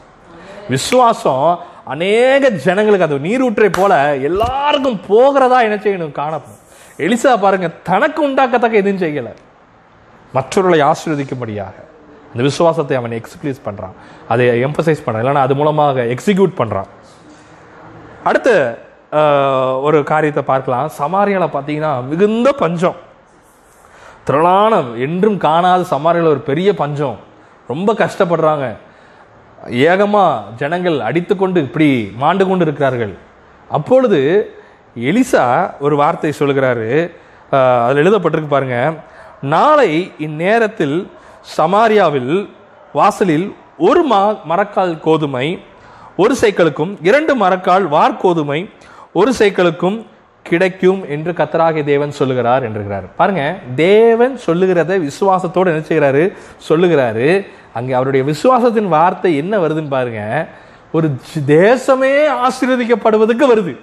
விசுவாசம் 0.69 1.59
அநேக 1.85 2.49
ஜனங்களுக்கு 2.49 3.05
அந்த 3.05 3.17
நீரூற்றை 3.27 3.69
போல 3.69 4.17
எல்லாருக்கும் 4.17 4.99
போகிறதா 5.07 5.61
என்ன 5.61 5.75
செய்யணும்? 5.75 6.11
காணப்படும். 6.11 6.65
எலிசா 7.05 7.31
பாருங்க 7.45 7.67
தனக்கு 7.89 8.19
உண்டாக்கத்தக்க 8.27 8.81
எதுவும் 8.81 9.01
செய்யல. 9.03 9.29
மற்றவர்களை 10.35 10.79
ஆசீர்வதிக்கும்படியாக. 10.89 11.75
அந்த 12.31 12.41
விசுவாசத்தை 12.47 12.95
அவன் 12.99 13.17
எக்ஸ்பிளீஸ் 13.19 13.59
பண்றான். 13.67 13.95
அதை 14.31 14.45
எம்பசைஸ் 14.67 15.03
பண்றான். 15.05 15.21
இல்லைன்னா 15.23 15.45
அது 15.47 15.55
மூலமாக 15.59 16.05
எக்ஸிக்யூட் 16.13 16.53
பண்றான். 16.61 16.89
அடுத்து 18.29 18.55
ஒரு 19.87 19.99
காரியத்தை 20.11 20.43
பார்க்கலாம். 20.49 20.87
சமாரியால 21.01 21.45
பார்த்தீங்கன்னா 21.53 21.91
மிகுந்த 22.09 22.47
பஞ்சம். 22.63 22.97
திரளான 24.27 24.81
என்றும் 25.05 25.37
காணாத 25.45 25.81
சமாரியில் 25.93 26.33
ஒரு 26.33 26.41
பெரிய 26.49 26.69
பஞ்சம். 26.81 27.17
ரொம்ப 27.71 27.93
கஷ்டப்படுறாங்க. 28.01 28.65
ஏகமாக 29.89 30.43
ஜனங்கள் 30.61 30.97
அடித்துக்கொண்டு 31.07 31.59
இப்படி 31.67 31.87
மாண்டு 32.21 32.43
கொண்டு 32.49 32.65
இருக்கிறார்கள் 32.67 33.13
அப்பொழுது 33.77 34.19
எலிசா 35.09 35.45
ஒரு 35.85 35.95
வார்த்தை 36.01 36.31
சொல்கிறாரு 36.39 36.89
அதில் 37.85 38.01
எழுதப்பட்டிருக்கு 38.03 38.55
பாருங்க. 38.55 38.77
நாளை 39.53 39.91
இந்நேரத்தில் 40.25 40.97
சமாரியாவில் 41.57 42.33
வாசலில் 42.99 43.47
ஒரு 43.87 44.01
மா 44.11 44.21
மரக்கால் 44.51 44.93
கோதுமை 45.07 45.47
ஒரு 46.23 46.33
சைக்கிளுக்கும் 46.41 46.93
இரண்டு 47.07 47.33
மரக்கால் 47.41 47.85
வார்கோதுமை 47.95 48.59
ஒரு 49.19 49.31
சைக்கிளுக்கும் 49.39 49.97
கிடைக்கும் 50.45 50.99
என்று 51.13 51.31
கத்தராகிய 51.39 51.83
தேவன் 51.91 52.17
சொல்லுகிறார் 52.19 52.65
என்றுகிறார். 52.67 53.05
பாருங்க 53.19 53.43
தேவன் 53.75 54.35
சொல்லுகிறதை 54.45 54.95
விசுவாசத்தோடு 55.07 55.71
என்ன 55.73 55.83
செய்கிறாரு 55.89 56.23
சொல்லுகிறாரு. 56.69 57.27
அங்கே 57.77 57.93
அவருடைய 57.99 58.23
விசுவாசத்தின் 58.31 58.89
வார்த்தை 58.97 59.31
என்ன 59.41 59.53
வருதுன்னு 59.63 59.95
பாருங்க. 59.97 60.21
ஒரு 60.97 61.07
தேசமே 61.59 62.13
ஆசீர்வதிக்கப்படுவதற்கு 62.47 63.45
வருது. 63.53 63.73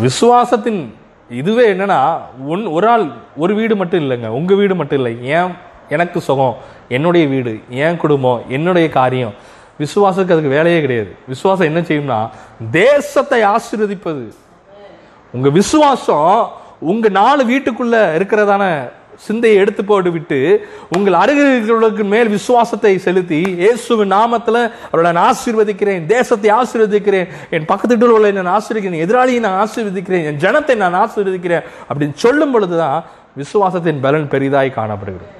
விசுவாசத்தின் 0.00 0.94
இதுவே 1.30 1.72
என்னன்னா 1.72 2.18
ஒன் 2.46 2.66
ஒரு 2.66 2.88
ஆள் 2.88 3.10
ஒரு 3.36 3.54
வீடு 3.54 3.76
மட்டும் 3.76 4.10
இல்லைங்க. 4.10 4.26
உங்க 4.26 4.54
வீடு 4.54 4.74
மட்டும் 4.74 5.04
இல்லை. 5.04 5.26
ஏன்? 5.26 5.54
எனக்கு 5.88 6.20
சுகம். 6.20 6.56
என்னுடைய 6.88 7.26
வீடு 7.26 7.60
என் 7.68 7.96
குடும்பம் 7.96 8.42
என்னுடைய 8.48 8.88
காரியம். 8.88 9.32
விசுவாசத்துக்கு 9.78 10.32
அதுக்கு 10.32 10.48
வேலையே 10.48 10.80
கிடையாது. 10.80 11.14
விசுவாசம் 11.28 11.66
என்ன 11.66 11.80
செய்யும்னா 11.80 12.28
தேசத்தை 12.70 13.42
ஆசீர்வதிப்பது. 13.42 14.32
உங்க 15.32 15.48
விசுவாசம் 15.48 16.50
உங்க 16.80 17.08
நாலு 17.08 17.44
வீட்டுக்குள்ள 17.44 17.96
இருக்கிறதான 18.16 18.90
சிந்தையை 19.16 19.58
எடுத்து 19.58 19.84
போட்டு 19.84 20.10
விட்டு 20.10 20.68
உங்கள் 20.96 21.12
அருகிலுக்கு 21.12 22.04
மேல் 22.04 22.28
விசுவாசத்தை 22.28 22.98
செலுத்தி 22.98 23.40
இயேசுவின் 23.56 24.12
நாமத்தில் 24.12 24.60
அவரை 24.90 25.12
நான் 25.12 25.30
ஆசீர்வதிக்கிறேன் 25.30 26.06
தேசத்தை 26.06 26.50
ஆசீர்வதிக்கிறேன் 26.50 27.28
என் 27.50 27.64
பக்கத்து 27.64 27.96
வீட்டில் 27.96 28.16
உள்ள 28.16 28.42
நான் 28.42 28.60
ஆசீர்வதிக்கிறேன் 28.60 29.04
எதிராளியை 29.06 29.40
நான் 29.40 29.66
ஆசீர்வதிக்கிறேன் 29.66 30.24
என் 30.24 30.36
ஜனத்தை 30.36 30.76
நான் 30.76 30.94
ஆசீர்வதிக்கிறேன் 30.94 31.64
அப்படின்னு 31.88 32.14
சொல்லும் 32.14 32.50
பொழுதுதான் 32.50 32.98
விசுவாசத்தின் 33.36 34.00
பலன் 34.00 34.28
பெரிதாய் 34.28 34.70
காணப்படுகிறது. 34.70 35.30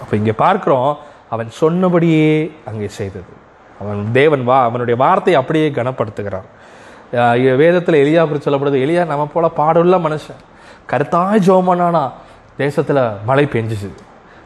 அப்போ 0.00 0.16
இங்கே 0.16 0.32
பார்க்கிறோம் 0.32 0.98
அவன் 1.28 1.50
சொன்னபடியே 1.50 2.52
அங்கே 2.64 2.88
செய்தது. 2.88 3.32
அவன் 3.80 4.08
தேவன் 4.12 4.44
வா 4.44 4.64
அவனுடைய 4.64 5.00
வார்த்தையை 5.04 5.42
அப்படியே 5.42 5.68
கனப்படுத்துகிறான். 5.70 6.48
வேதத்தில் 7.56 7.94
இ- 7.94 8.02
எலியா 8.04 8.28
குறித்து 8.28 8.50
சொல்லப்படுது 8.50 8.82
எலியா 8.84 9.06
நம்ம 9.06 9.26
போல 9.26 9.50
பாடுள்ள 9.56 9.96
மனுஷன் 9.98 10.40
கருத்தாய் 10.90 11.44
ஜோமனானா 11.46 12.04
தேசத்தில் 12.60 13.02
மழை 13.26 13.44
பெஞ்சிச்சு. 13.44 13.90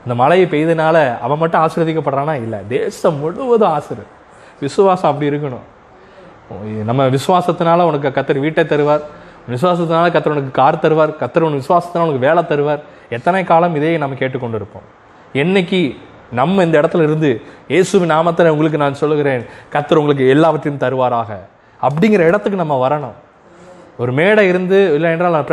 இந்த 0.04 0.14
மழையை 0.22 0.46
பெய்தனால 0.48 0.96
அவன் 1.18 1.38
மட்டும் 1.38 1.62
ஆசீர்வதிக்கப்படுறானா? 1.64 2.34
இல்லை. 2.34 2.58
தேசம் 2.68 3.18
முழுவதும் 3.18 3.72
ஆசிரியர் 3.76 4.10
விசுவாசம் 4.60 5.10
அப்படி 5.10 5.30
இருக்கணும். 5.30 5.64
நம்ம 6.84 7.06
விசுவாசத்தினால 7.06 7.82
உனக்கு 7.82 8.08
கத்தர் 8.08 8.38
வீட்டை 8.38 8.64
தருவார். 8.64 9.04
விசுவாசத்தினால 9.50 10.06
கத்தர் 10.16 10.34
உனக்கு 10.34 10.50
கார் 10.60 10.82
தருவார். 10.84 11.14
கத்தர் 11.22 11.46
உன் 11.48 11.60
விசுவாசத்தினால 11.60 12.04
உனக்கு 12.06 12.26
வேலை 12.26 12.42
தருவார். 12.42 12.82
எத்தனை 13.16 13.44
காலம் 13.44 13.74
இதையே 13.74 13.96
நம்ம 13.98 14.14
கேட்டுக்கொண்டு 14.14 14.58
இருப்போம் 14.60 14.86
என்னைக்கு 15.42 15.82
நம்ம 16.32 16.62
இந்த 16.62 16.76
இடத்துல 16.80 17.02
இருந்து 17.08 17.30
இயேசுவின் 17.68 18.10
நாமத்தில் 18.10 18.52
உங்களுக்கு 18.54 18.78
நான் 18.78 19.00
சொல்லுகிறேன் 19.02 19.42
கத்தர் 19.72 20.00
உங்களுக்கு 20.02 20.28
எல்லாவற்றையும் 20.28 20.82
தருவாராக. 20.84 21.30
அப்படிங்கிற 21.80 22.22
இடத்துக்கு 22.30 22.62
நம்ம 22.62 22.76
வரணும். 22.84 23.16
ஒரு 24.02 24.12
மேடை 24.18 24.44
இருந்து 24.52 24.78
இல்லை 24.96 25.10
என்றால் 25.14 25.36
நான் 25.36 25.50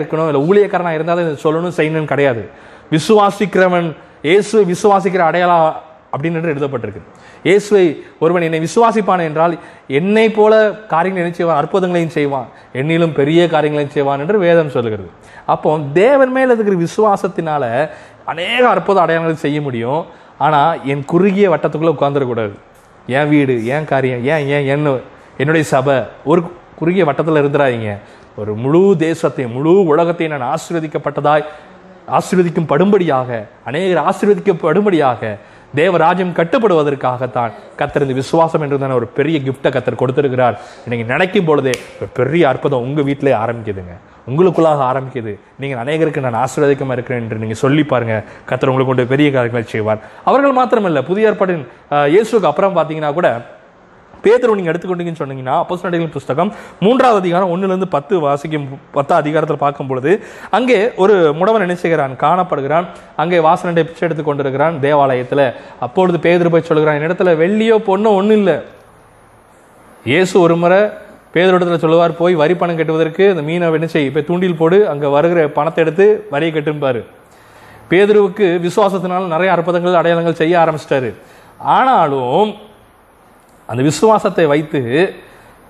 இருக்கணும் 0.00 0.28
இல்லை 0.30 0.42
ஊழியக்காரனாக 0.48 0.98
இருந்தாலும் 0.98 1.24
இதை 1.26 1.38
சொல்லணும் 1.46 1.78
செய்யணும்னு 1.78 2.12
கிடையாது. 2.12 2.42
விசுவாசிக்கிறவன் 2.94 3.88
இயேசுவை 4.28 4.62
விசுவாசிக்கிற 4.72 5.22
அடையாளம் 5.30 5.66
அப்படின்னு 6.14 6.38
என்று 6.38 6.52
எழுதப்பட்டிருக்கு. 6.52 7.02
இயேசுவை 7.48 7.84
ஒருவன் 8.22 8.46
என்னை 8.46 8.60
விசுவாசிப்பான் 8.64 9.24
என்றால் 9.28 9.54
என்னை 9.98 10.24
போல 10.38 10.54
காரியங்களை 10.92 11.22
என்ன 11.24 11.38
செய்வான் 11.38 11.60
அற்புதங்களையும் 11.60 12.16
செய்வான் 12.16 12.48
என்னிலும் 12.80 13.14
பெரிய 13.20 13.40
காரியங்களையும் 13.54 13.94
செய்வான் 13.96 14.22
என்று 14.24 14.38
வேதம் 14.46 14.74
சொல்லுகிறது. 14.76 15.08
அப்போ 15.54 15.70
தேவன் 16.02 16.34
மேல் 16.36 16.54
இருக்கிற 16.54 16.76
விசுவாசத்தினால 16.86 17.64
அநேக 18.32 18.62
அற்புத 18.74 19.00
அடையாளங்கள் 19.04 19.44
செய்ய 19.46 19.60
முடியும். 19.68 20.02
ஆனால் 20.46 20.78
என் 20.92 21.04
குறுகிய 21.12 21.48
வட்டத்துக்குள்ளே 21.52 21.94
உட்காந்துடக்கூடாது 21.96 22.54
என் 23.16 23.30
வீடு 23.32 23.54
என் 23.74 23.88
காரியம் 23.92 24.22
ஏன் 24.32 24.46
ஏன் 24.56 24.66
என்ன 24.74 24.94
என்னுடைய 25.40 25.64
சபை 25.74 25.96
ஒரு 26.30 26.40
குறுகிய 26.80 27.04
வட்டத்தில் 27.08 27.40
இருந்துடாதீங்க 27.42 27.92
ஒரு 28.40 28.52
முழு 28.64 28.82
தேசத்தை 29.06 29.46
முழு 29.54 29.72
உலகத்தை 29.92 30.26
நான் 30.34 30.50
ஆசீர்வதிக்கப்பட்டதாய் 30.54 31.46
ஆசீர்வதிக்கும் 32.18 32.70
படும்படியாக 32.72 33.30
அநேகர் 33.70 34.06
ஆசீர்வதிக்கப்படும்படியாக 34.10 35.32
தேவராஜ்யம் 35.78 36.32
கட்டுப்படுவதற்காகத்தான் 36.38 37.52
கத்தர் 37.80 38.04
இந்த 38.04 38.14
விசுவாசம் 38.20 38.64
என்றதான 38.64 38.96
ஒரு 39.00 39.06
பெரிய 39.18 39.36
கிஃப்டை 39.44 39.70
கத்தர் 39.74 40.00
கொடுத்துருக்கிறார். 40.00 40.56
இன்னைக்கு 40.86 41.04
நினைக்கும் 41.12 41.46
பொழுதே 41.48 41.74
ஒரு 41.98 42.08
பெரிய 42.18 42.42
அற்புதம் 42.50 42.84
உங்கள் 42.86 43.06
வீட்டிலே 43.08 43.32
ஆரம்பிக்குதுங்க. 43.42 43.94
உங்களுக்குள்ளாக 44.30 44.82
ஆரம்பிக்குது. 44.90 45.32
நீங்கள் 45.62 45.80
அநேகருக்கு 45.82 46.24
நான் 46.26 46.42
ஆசீர்வதிக்கமாக 46.42 46.96
இருக்கிறேன் 46.98 47.22
என்று 47.24 47.40
நீங்கள் 47.44 47.62
சொல்லி 47.64 47.84
பாருங்க. 47.92 48.16
கத்தர் 48.50 48.70
உங்களுக்கு 48.72 48.92
கொண்டு 48.92 49.12
பெரிய 49.14 49.28
காரியங்கள் 49.36 49.72
செய்வார். 49.74 50.02
அவர்கள் 50.30 50.58
மாத்திரமல்ல 50.60 51.02
புதிய 51.10 51.30
ஏற்பாட்டின் 51.30 51.64
இயேசுக்கு 51.64 52.14
இயேசுவுக்கு 52.14 52.50
அப்புறம் 52.52 52.76
பார்த்தீங்கன்னா 52.78 53.12
கூட 53.20 53.28
பேதரு 54.24 54.56
நீங்க 54.58 54.72
எடுத்துக்கொண்டீங்கன்னு 54.72 55.22
சொன்னீங்கன்னா 55.22 55.54
அப்போஸ்தலர்களின் 55.62 56.16
புஸ்தகம் 56.16 56.50
மூன்றாவது 56.84 57.20
அதிகாரம் 57.22 57.52
ஒன்றுலேருந்து 57.54 57.70
இருந்து 57.72 57.94
பத்து 57.96 58.14
வாசிக்கும் 58.24 58.66
பத்து 58.96 59.12
அதிகாரத்தில் 59.20 59.62
பார்க்கும் 59.64 59.88
பொழுது 59.90 60.12
அங்கே 60.56 60.78
ஒரு 61.02 61.14
முடவன் 61.38 61.64
என்ன 61.66 61.76
செய்கிறான்? 61.84 62.14
காணப்படுகிறான். 62.24 62.86
அங்கே 63.22 63.38
வாசனண்டை 63.46 63.84
பிச்சை 63.88 64.04
எடுத்து 64.08 64.24
கொண்டிருக்கிறான் 64.24 64.76
தேவாலயத்துல. 64.86 65.42
அப்பொழுது 65.86 66.18
பேதர் 66.26 66.52
போய் 66.54 66.68
சொல்கிறான் 66.70 66.98
என்னிடத்துல 66.98 67.32
வெள்ளியோ 67.42 67.78
பொண்ணோ 67.88 68.12
ஒன்றும் 68.20 68.40
இல்லை. 68.40 68.56
இயேசு 70.12 70.34
ஒரு 70.44 70.56
முறை 70.62 70.80
பேதரிடத்தில் 71.34 71.82
சொல்லுவார் 71.82 72.18
போய் 72.20 72.34
வரி 72.40 72.54
பணம் 72.60 72.78
கட்டுவதற்கு 72.78 73.24
அந்த 73.32 73.42
மீனை 73.48 73.68
என்ன 73.78 73.88
செய் 73.92 74.08
இப்போ 74.08 74.22
தூண்டில் 74.28 74.58
போடு 74.62 74.78
அங்கே 74.92 75.08
வருகிற 75.16 75.42
பணத்தை 75.58 75.80
எடுத்து 75.84 76.06
வரியை 76.32 76.50
கட்டும்பாரு. 76.56 77.00
பேதுருவுக்கு 77.90 78.46
விசுவாசத்தினால் 78.66 79.32
நிறைய 79.34 79.54
அற்புதங்கள் 79.54 79.98
அடையாளங்கள் 80.00 80.40
செய்ய 80.42 80.54
ஆரம்பிச்சிட்டாரு. 80.62 81.10
ஆனாலும் 81.76 82.50
அந்த 83.66 83.82
விசுவாசத்தை 83.82 84.46
வைத்து 84.46 85.14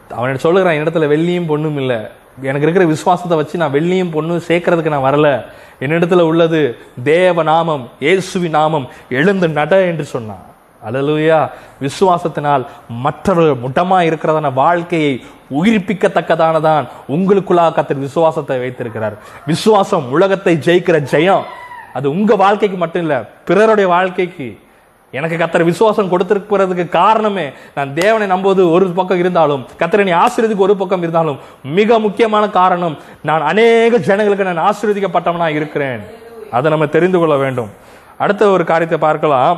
அவன் 0.08 0.38
சொல்லுகிறான் 0.38 0.74
என்னிடத்துல 0.74 1.08
வெள்ளியும் 1.14 1.50
பொண்ணும் 1.50 1.76
இல்லை. 1.76 1.96
எனக்கு 2.42 2.62
இருக்கிற 2.62 2.84
விசுவாசத்தை 2.84 3.36
வச்சு 3.36 3.58
நான் 3.58 3.72
வெள்ளியும் 3.72 4.14
பொண்ணும் 4.14 4.46
சேர்க்கறதுக்கு 4.48 4.88
நான் 4.88 5.14
வரல. 5.14 5.44
என்னிடத்துல 5.80 6.20
உள்ளது 6.20 6.78
தேவ 7.04 7.42
நாமம் 7.42 7.90
இயேசுவி 8.00 8.48
நாமம் 8.48 8.88
எழுந்து 9.08 9.48
நட 9.48 9.80
என்று 9.82 10.04
சொன்னான். 10.04 10.44
அல்லேலூயா. 10.86 11.50
விசுவாசத்தினால் 11.80 12.66
மற்றவர்கள் 12.88 13.62
முட்டமாக 13.62 14.04
இருக்கிறதான 14.04 14.52
வாழ்க்கையை 14.52 15.24
உயிர்ப்பிக்கத்தக்கதானதான் 15.50 16.88
உங்களுக்குள்ளாக 17.08 17.74
கத்தர் 17.76 17.98
விசுவாசத்தை 17.98 18.58
வைத்திருக்கிறார். 18.58 19.14
விசுவாசம் 19.46 20.10
உலகத்தை 20.10 20.56
ஜெயிக்கிற 20.56 21.06
ஜெயம். 21.10 21.42
அது 21.92 22.10
உங்க 22.10 22.36
வாழ்க்கைக்கு 22.36 22.76
மட்டும் 22.76 23.02
இல்லை 23.02 23.16
பிறருடைய 23.44 23.90
வாழ்க்கைக்கு. 23.90 24.58
எனக்கு 25.18 25.36
கத்தர் 25.42 25.68
விசுவாசம் 25.70 26.10
கொடுத்திருக்கிறதுக்கு 26.12 26.86
காரணமே 27.00 27.46
நான் 27.76 27.90
தேவனை 28.00 28.26
நம்புவது 28.34 28.62
ஒரு 28.74 28.86
பக்கம் 28.98 29.20
இருந்தாலும் 29.22 29.62
கத்தரை 29.80 30.14
ஆசிரியத்துக்கு 30.22 30.66
ஒரு 30.68 30.74
பக்கம் 30.82 31.04
இருந்தாலும் 31.06 31.38
மிக 31.78 31.98
முக்கியமான 32.06 32.44
காரணம் 32.58 32.96
நான் 33.30 33.46
அநேக 33.50 33.98
ஜனங்களுக்கு 34.08 34.48
நான் 34.50 34.66
ஆசீர்வதிக்கப்பட்டவனா 34.68 35.48
இருக்கிறேன். 35.58 36.02
அதை 36.56 36.66
நம்ம 36.74 36.86
தெரிந்து 36.96 37.18
கொள்ள 37.20 37.36
வேண்டும். 37.44 37.70
அடுத்த 38.22 38.48
ஒரு 38.54 38.64
காரியத்தை 38.70 38.98
பார்க்கலாம். 39.04 39.54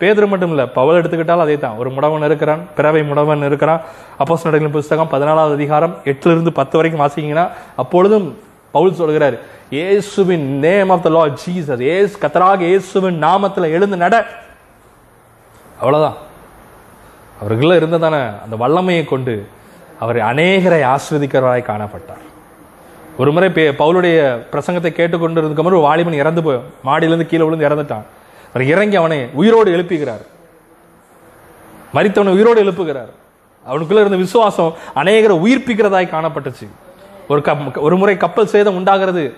பேதர் 0.00 0.30
மட்டும் 0.32 0.52
இல்லை 0.54 0.64
பவுல் 0.76 0.98
எடுத்துக்கிட்டாலும் 1.00 1.44
அதே 1.44 1.56
தான் 1.64 1.78
ஒரு 1.80 1.90
முடவன் 1.96 2.26
இருக்கிறான் 2.28 2.62
பிறவை 2.76 3.02
முடவன் 3.10 3.46
இருக்கிறான். 3.48 3.80
அப்போஸ் 4.20 4.46
நடக்கிற 4.48 4.70
புஸ்தகம் 4.76 5.10
பதினாலாவது 5.14 5.56
அதிகாரம் 5.58 5.94
எட்டிலிருந்து 6.12 6.52
பத்து 6.60 6.76
வரைக்கும் 6.78 7.04
வாசிங்கன்னா 7.04 7.46
அப்பொழுதும் 7.84 8.28
பவுல் 8.76 8.98
சொல்கிறார் 9.00 9.36
இயேசுவின் 9.76 10.46
name 10.66 10.90
of 10.94 11.04
the 11.06 11.10
Lord 11.16 11.24
Jesus 11.42 11.82
as 11.94 12.20
கத்தராக 12.22 12.62
இயேசுவின் 12.70 13.18
நாமத்தில் 13.26 13.74
எழுந்து 13.76 13.98
நட. 14.04 14.16
அவ்வளவுதான். 15.82 16.16
அவருக்குள்ள 17.40 17.76
இருந்ததான 17.76 18.42
அந்த 18.42 18.56
வல்லமையை 18.58 19.04
கொண்டு 19.04 19.46
அவர் 20.00 20.16
அநேகரை 20.16 20.82
ஆஸ்வதிக்கிறவராய் 20.82 21.62
காணப்பட்டார். 21.62 22.20
ஒரு 23.18 23.32
முறை 23.32 23.48
பே- 23.48 23.52
பவுலுடைய 23.52 24.46
பிரசங்கத்தை 24.52 24.92
கேட்டுக்கொண்டு 24.92 24.92
கேட்டுக்கொண்டிருந்த 24.92 25.62
ஒரு 25.62 25.78
வாலிபன் 25.78 26.12
இறந்து 26.12 26.42
போய் 26.42 26.60
மாடியிலேருந்து 26.84 27.26
கீழே 27.26 27.42
விழுந்து 27.42 27.68
இறந்துட்டான். 27.68 28.02
அவர் 28.54 28.66
இறங்கி 28.66 28.96
அவனை 28.96 29.28
உயிரோடு 29.32 29.70
எழுப்புகிறார். 29.70 30.26
மறித்தவனை 31.94 32.28
உயிரோடு 32.28 32.64
எழுப்புகிறார். 32.64 33.10
அவனுக்குள்ள 33.68 34.00
இருந்த 34.00 34.16
விசுவாசம் 34.16 34.74
அநேகரை 34.94 35.32
உயிர்ப்பிக்கிறதாய் 35.32 36.08
காணப்பட்டுச்சு. 36.08 36.68
ஒரு 37.28 37.40
கப் 37.40 37.78
ஒரு 37.78 37.96
முறை 37.96 38.16
கப்பல் 38.16 38.46
சேதம் 38.46 38.76
உண்டாகிறது. 38.76 39.34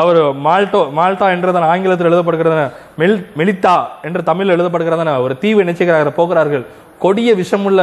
அவர் 0.00 0.18
மால்டோ 0.46 0.80
மால்டா 0.98 1.26
என்றதன் 1.34 1.68
ஆங்கிலத்தில் 1.72 2.08
எழுதப்படுகிறதன 2.10 2.64
மெல் 3.00 3.18
மெலித்தா 3.40 3.76
என்று 4.06 4.22
தமிழில் 4.30 4.54
எழுதப்படுகிறதன 4.56 5.14
ஒரு 5.26 5.34
தீவு 5.42 5.62
நினைச்சுக்கிறார்கள் 5.64 6.18
போகிறார்கள். 6.20 6.64
கொடிய 7.04 7.30
விஷமுள்ள 7.40 7.80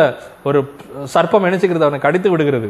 ஒரு 0.50 0.60
சர்ப்பம் 1.14 1.48
நினைச்சுக்கிறது 1.48 1.88
அவனை 1.88 2.00
கடித்து 2.06 2.30
விடுகிறது. 2.34 2.70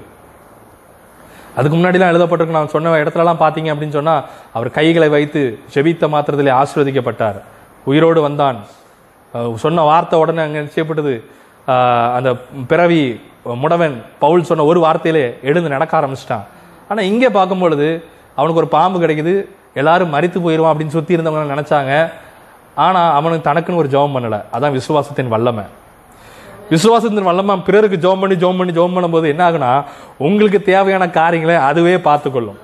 அதுக்கு 1.57 1.75
முன்னாடிலாம் 1.77 2.11
எழுதப்பட்டிருக்கு 2.13 2.57
நான் 2.59 2.73
சொன்ன 2.73 2.95
இடத்துலலாம் 3.03 3.41
பார்த்தீங்க 3.43 3.69
அப்படின்னு 3.73 3.97
சொன்னால் 3.97 4.23
அவர் 4.55 4.69
கைகளை 4.77 5.09
வைத்து 5.15 5.41
செபித்த 5.75 6.07
மாத்திரத்திலே 6.13 6.51
ஆசீர்வதிக்கப்பட்டார். 6.61 7.37
உயிரோடு 7.89 8.19
வந்தான். 8.27 8.57
சொன்ன 9.63 9.83
வார்த்தை 9.91 10.17
உடனே 10.23 10.41
அங்கே 10.47 10.65
நிச்சயப்பட்டது 10.65 11.13
அந்த 12.17 12.29
பிறவி 12.71 12.99
முடவன் 13.63 13.95
பவுல் 14.23 14.49
சொன்ன 14.49 14.65
ஒரு 14.71 14.79
வார்த்தையிலே 14.85 15.23
எழுந்து 15.49 15.73
நடக்க 15.75 15.93
ஆரம்பிச்சிட்டான். 15.99 16.45
ஆனால் 16.89 17.07
இங்கே 17.11 17.29
பார்க்கும் 17.37 17.63
பொழுது 17.63 17.87
அவனுக்கு 18.35 18.61
ஒரு 18.61 18.69
பாம்பு 18.75 18.97
கிடைக்குது 19.01 19.33
எல்லாரும் 19.73 20.13
மறித்து 20.13 20.39
போயிடுவான் 20.41 20.73
அப்படின்னு 20.73 20.95
சுற்றி 20.97 21.15
இருந்தவங்க 21.15 21.53
நினச்சாங்க. 21.53 21.93
ஆனால் 22.75 23.13
அவனுக்கு 23.17 23.49
தனக்குன்னு 23.49 23.81
ஒரு 23.83 23.89
ஜெபம் 23.93 24.15
பண்ணலை. 24.15 24.39
அதான் 24.55 24.75
விசுவாசத்தின் 24.77 25.33
வல்லமை. 25.33 25.63
விசுவாசத்தின் 26.71 27.27
வல்லமை 27.29 27.55
பிறருக்கு 27.67 27.97
ஜோம் 28.05 28.19
பண்ணி 28.19 28.35
ஜோம் 28.35 28.57
பண்ணி 28.57 28.73
ஜோம் 28.77 28.95
பண்ணும்போது 28.95 29.27
என்ன 29.33 29.51
ஆகுனா 29.51 29.71
உங்களுக்கு 30.17 30.61
தேவையான 30.61 31.09
காரியங்களை 31.09 31.55
அதுவே 31.69 31.97
பார்த்துக்கொள்ளும். 31.97 32.59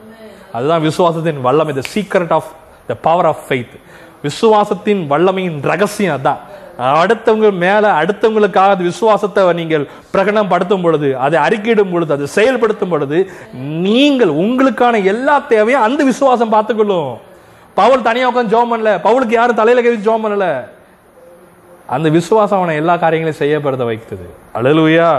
அதுதான் 0.53 0.85
விசுவாசத்தின் 0.87 1.41
வல்லமை 1.41 1.73
the 1.73 1.83
secret 1.93 2.33
of 2.37 2.49
the 2.87 2.93
power 3.07 3.25
of 3.25 3.43
faith 3.49 3.75
விசுவாசத்தின் 4.23 5.01
வல்லமையின் 5.11 5.59
ரகசியம் 5.71 6.17
அதான். 6.17 6.41
அடுத்தவங்க 6.89 7.49
மேல 7.63 7.83
அடுத்தவங்களுக்காக 8.01 8.77
விசுவாசத்தை 8.89 9.41
நீங்கள் 9.61 9.83
பிரகடனம் 10.13 10.51
படுத்தும் 10.53 10.85
பொழுது 10.85 11.09
அதை 11.25 11.37
அறிக்கையிடும் 11.45 11.91
பொழுது 11.93 12.15
அதை 12.15 12.27
செயல்படுத்தும் 12.37 12.93
பொழுது 12.93 13.17
நீங்கள் 13.87 14.31
உங்களுக்கான 14.43 15.03
எல்லா 15.13 15.35
தேவையும் 15.53 15.85
அந்த 15.87 16.01
விசுவாசம் 16.11 16.53
பார்த்துக்கொள்ளும். 16.55 17.11
பவுல் 17.79 18.07
தனியா 18.07 18.29
உட்காந்து 18.29 18.53
ஜோம் 18.55 18.71
பண்ணல. 18.73 18.93
பவுலுக்கு 19.07 19.37
யாரும் 19.39 19.59
தலையில 19.59 19.83
கை 19.83 19.93
ஜோம் 20.07 20.25
பண்ணல. 20.25 20.47
அந்த 21.95 22.07
விசுவாசம் 22.17 22.59
அவனை 22.61 22.73
எல்லா 22.81 22.95
காரியங்களையும் 23.03 23.41
செய்யப்படுத்த 23.43 23.85
வைத்தது. 23.91 24.27
அழலுயா 24.57 25.11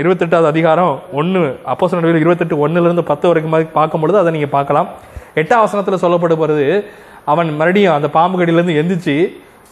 இருபத்தெட்டாவது 0.00 0.48
அதிகாரம் 0.54 0.94
ஒன்று 1.20 1.42
அப்போ 1.72 1.84
சொன்ன 1.90 2.16
இருபத்தெட்டு 2.22 2.62
ஒன்றுலேருந்து 2.64 3.04
பத்து 3.10 3.28
வரைக்கும் 3.28 3.54
மாதிரி 3.54 3.68
பார்க்கும் 3.76 4.02
பொழுது 4.02 4.18
அதை 4.22 4.30
நீங்கள் 4.36 4.56
பார்க்கலாம். 4.56 4.88
எட்டாம் 5.40 5.62
வசனத்தில் 5.64 6.02
சொல்லப்படுகிறது 6.04 6.66
அவன் 7.32 7.50
மறுபடியும் 7.60 7.96
அந்த 7.98 8.08
பாம்பு 8.16 8.38
கடியிலேருந்து 8.38 8.80
எந்திரிச்சு 8.80 9.16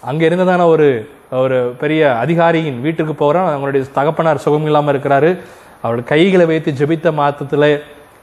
அங்கே 0.01 0.29
இருந்ததான 0.29 0.65
ஒரு 0.65 1.11
ஒரு 1.31 1.75
பெரிய 1.81 2.19
அதிகாரியின் 2.19 2.81
வீட்டுக்கு 2.81 3.15
போகிறான் 3.15 3.53
அவனுடைய 3.53 3.87
தகப்பனார் 3.93 4.39
சுகம் 4.39 4.65
இல்லாமல் 4.65 4.95
இருக்கிறாரு. 4.95 5.39
அவள் 5.83 6.05
கைகளை 6.05 6.47
வைத்து 6.47 6.71
ஜெபித்த 6.71 7.09
மாத்தத்தில் 7.21 7.83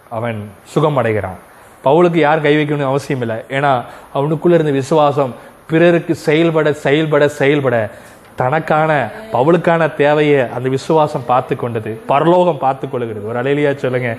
அவன் 0.10 0.50
சுகம் 0.64 0.98
அடைகிறான். 0.98 1.38
பவுலுக்கு 1.84 2.16
யார் 2.16 2.42
கை 2.42 2.56
வைக்கணும்னு 2.58 2.92
அவசியம் 2.92 3.22
இல்லை 3.22 3.36
ஏன்னா 3.50 3.82
அவனுக்குள்ளே 4.14 4.56
இருந்த 4.56 4.72
விசுவாசம் 4.72 5.34
பிறருக்கு 5.70 6.16
செயல்பட 6.16 6.74
செயல்பட 6.74 7.28
செயல்பட. 7.28 7.92
தனக்கான 8.40 8.92
பவுலுக்கான 9.34 9.82
தேவையை 10.02 10.40
அந்த 10.56 10.68
விசுவாசம் 10.76 11.28
பார்த்து 11.32 11.54
கொண்டது 11.56 11.92
பரலோகம் 12.12 12.62
பார்த்து 12.64 12.86
கொள்கிறது 12.90 13.30
ஒரு 13.32 13.40
அலையிலியா 13.42 13.72
சொல்லுங்க. 13.84 14.10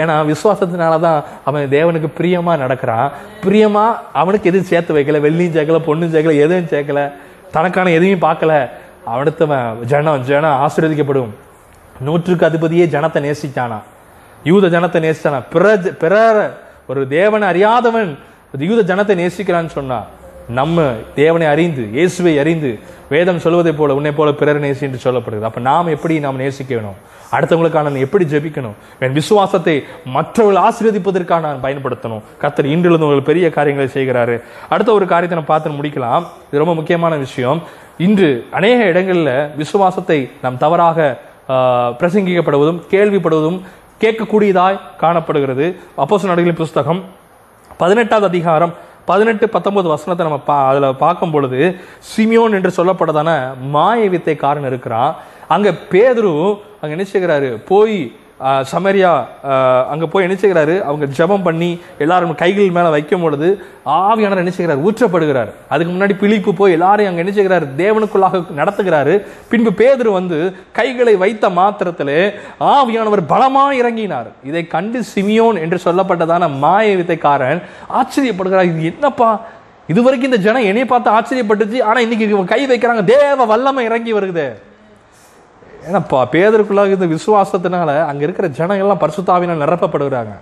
ஏன்னா 0.00 0.14
விசுவாசத்தினால 0.32 0.98
தான் 1.06 1.18
அவன் 1.48 1.72
தேவனுக்கு 1.76 2.10
பிரியமாக 2.18 2.62
நடக்கிறான். 2.64 3.08
பிரியமாக 3.44 4.00
அவனுக்கு 4.20 4.50
எதுவும் 4.50 4.70
சேர்த்து 4.72 4.96
வைக்கல. 4.96 5.20
வெள்ளியும் 5.26 5.56
சேர்க்கல 5.56 5.80
பொண்ணும் 5.88 6.12
சேர்க்கல 6.14 6.36
எதுவும் 6.46 6.70
சேர்க்கல. 6.74 7.02
தனக்கான 7.56 7.92
எதையும் 7.98 8.24
பார்க்கல. 8.28 8.52
அடுத்தவன் 9.14 9.82
ஜனம் 9.92 10.22
ஜனம் 10.30 10.60
ஆசீர்வதிக்கப்படும். 10.66 11.32
நூற்றுக்கு 12.06 12.46
அதிபதியே 12.50 12.86
ஜனத்தை 12.94 13.20
நேசித்தானா 13.26 13.80
யூத 14.50 14.68
ஜனத்தை 14.74 15.00
நேசித்தானா 15.04 15.38
பிற 15.52 15.64
பிற 16.02 16.14
ஒரு 16.90 17.00
தேவனை 17.16 17.46
அறியாதவன் 17.52 18.10
ஒரு 18.54 18.66
யூத 18.70 18.80
ஜனத்தை 18.90 19.14
நேசிக்கிறான்னு 19.20 19.72
சொன்னான் 19.78 20.06
நம்ம 20.58 20.82
தேவனை 21.14 21.46
அறிந்து 21.46 21.84
இயேசுவை 21.96 22.32
அறிந்து 22.42 22.70
வேதம் 23.12 23.42
சொல்வதை 23.44 23.72
போல 23.72 23.94
உன்னை 23.98 24.12
போல 24.12 24.32
பிறர் 24.40 24.60
நேசி 24.64 24.82
என்று 24.86 25.00
சொல்லப்படுகிறது. 25.04 25.48
அப்ப 25.50 25.60
நாம் 25.60 25.92
எப்படி 25.94 26.14
நாம் 26.24 26.40
நேசிக்க 26.42 26.72
வேணும்? 26.74 26.98
அடுத்தவங்களுக்கான 27.36 27.90
நான் 27.90 28.04
எப்படி 28.06 28.24
ஜெபிக்கணும்? 28.32 28.76
என் 29.04 29.16
விசுவாசத்தை 29.18 29.74
மற்றவர்கள் 30.16 30.62
ஆசீர்வதிப்பதற்காக 30.64 31.40
நான் 31.40 31.62
பயன்படுத்தணும். 31.64 32.22
கத்தர் 32.42 32.70
இன்றிலிருந்து 32.74 33.06
உங்களுக்கு 33.06 33.30
பெரிய 33.30 33.46
காரியங்களை 33.56 33.88
செய்கிறாரு. 33.96 34.36
அடுத்த 34.68 34.92
ஒரு 34.98 35.06
காரியத்தை 35.12 35.36
நம்ம 35.38 35.52
பார்த்து 35.52 35.76
முடிக்கலாம். 35.78 36.24
இது 36.48 36.62
ரொம்ப 36.64 36.74
முக்கியமான 36.80 37.16
விஷயம். 37.24 37.60
இன்று 38.06 38.28
அநேக 38.58 38.78
இடங்களில் 38.92 39.34
விசுவாசத்தை 39.62 40.18
நாம் 40.42 40.60
தவறாக 40.64 41.18
பிரசங்கிக்கப்படுவதும் 42.00 42.80
கேள்விப்படுவதும் 42.92 43.60
கேட்கக்கூடியதாய் 44.02 44.80
காணப்படுகிறது. 45.02 45.66
அப்போஸ் 46.02 46.30
நடுகளின் 46.30 46.62
புஸ்தகம் 46.62 47.02
பதினெட்டாவது 47.82 48.26
அதிகாரம் 48.32 48.72
பதினெட்டு 49.04 49.48
பத்தொன்பது 49.48 49.88
வசனத்தை 49.88 50.22
நம்ம 50.26 50.42
பா 50.46 50.56
அதில் 50.68 51.00
பார்க்கும் 51.04 51.30
பொழுது 51.30 51.60
சிமியோன் 52.10 52.56
என்று 52.58 52.70
சொல்லப்பட்டதான 52.76 53.30
மாய 53.74 54.08
வித்தைக்காரன் 54.10 54.68
இருக்கிறான். 54.70 55.14
அங்கே 55.54 55.70
பேதரும் 55.92 56.46
அங்கே 56.80 56.94
நினைச்சுக்கிறாரு 56.94 57.50
போய் 57.70 57.98
சமரியா 58.70 59.10
அங்கே 59.92 60.06
போய் 60.12 60.24
நினைச்சுக்கிறாரு. 60.26 60.74
அவங்க 60.88 61.06
ஜெபம் 61.18 61.44
பண்ணி 61.46 61.68
எல்லாரும் 62.04 62.34
கைகள் 62.40 62.74
மேலே 62.76 62.90
வைக்கும் 62.94 63.24
பொழுது 63.24 63.48
ஆவியானவர் 63.96 64.42
நினைச்சுக்கிறார் 64.42 64.82
ஊற்றப்படுகிறார். 64.88 65.50
அதுக்கு 65.72 65.92
முன்னாடி 65.92 66.16
பிழிப்பு 66.22 66.52
போய் 66.60 66.74
எல்லாரையும் 66.76 67.10
அங்கே 67.12 67.24
நினைச்சுக்கிறார் 67.24 67.66
தேவனுக்குள்ளாக 67.82 68.42
நடத்துகிறாரு. 68.60 69.14
பின்பு 69.52 69.72
பேதர் 69.80 70.10
வந்து 70.18 70.38
கைகளை 70.78 71.14
வைத்த 71.24 71.48
மாத்திரத்திலே 71.60 72.20
ஆவியானவர் 72.74 73.24
பலமா 73.32 73.64
இறங்கினார். 73.80 74.28
இதை 74.50 74.64
கண்டு 74.76 75.00
சிமியோன் 75.14 75.62
என்று 75.64 75.80
சொல்லப்பட்டதான 75.86 76.50
மாய 76.66 76.96
வித்தைக்காரன் 77.00 77.62
ஆச்சரியப்படுகிறார். 78.00 78.70
இது 78.74 78.90
என்னப்பா? 78.92 79.32
இதுவரைக்கும் 79.92 80.30
இந்த 80.32 80.42
ஜனம் 80.44 80.68
என்னை 80.68 80.84
பார்த்து 80.90 81.16
ஆச்சரியப்பட்டுச்சு. 81.16 81.80
ஆனால் 81.88 82.04
இன்னைக்கு 82.06 82.44
கை 82.52 82.62
வைக்கிறாங்க. 82.70 83.02
தேவ 83.16 83.44
வல்லமை 83.54 83.82
இறங்கி 83.90 84.12
வருது. 84.20 84.46
ஏன்னாப்பா 85.86 86.20
பேதருக்குள்ளாக 86.34 86.96
இந்த 86.96 87.08
விசுவாசத்தினால 87.14 87.90
அங்கே 88.10 88.24
இருக்கிற 88.26 88.48
ஜனங்கள்லாம் 88.58 88.86
எல்லாம் 88.86 89.02
பரிசுத்தாவினால் 89.04 89.62
நிரப்பப்படுகிறாங்க. 89.64 90.34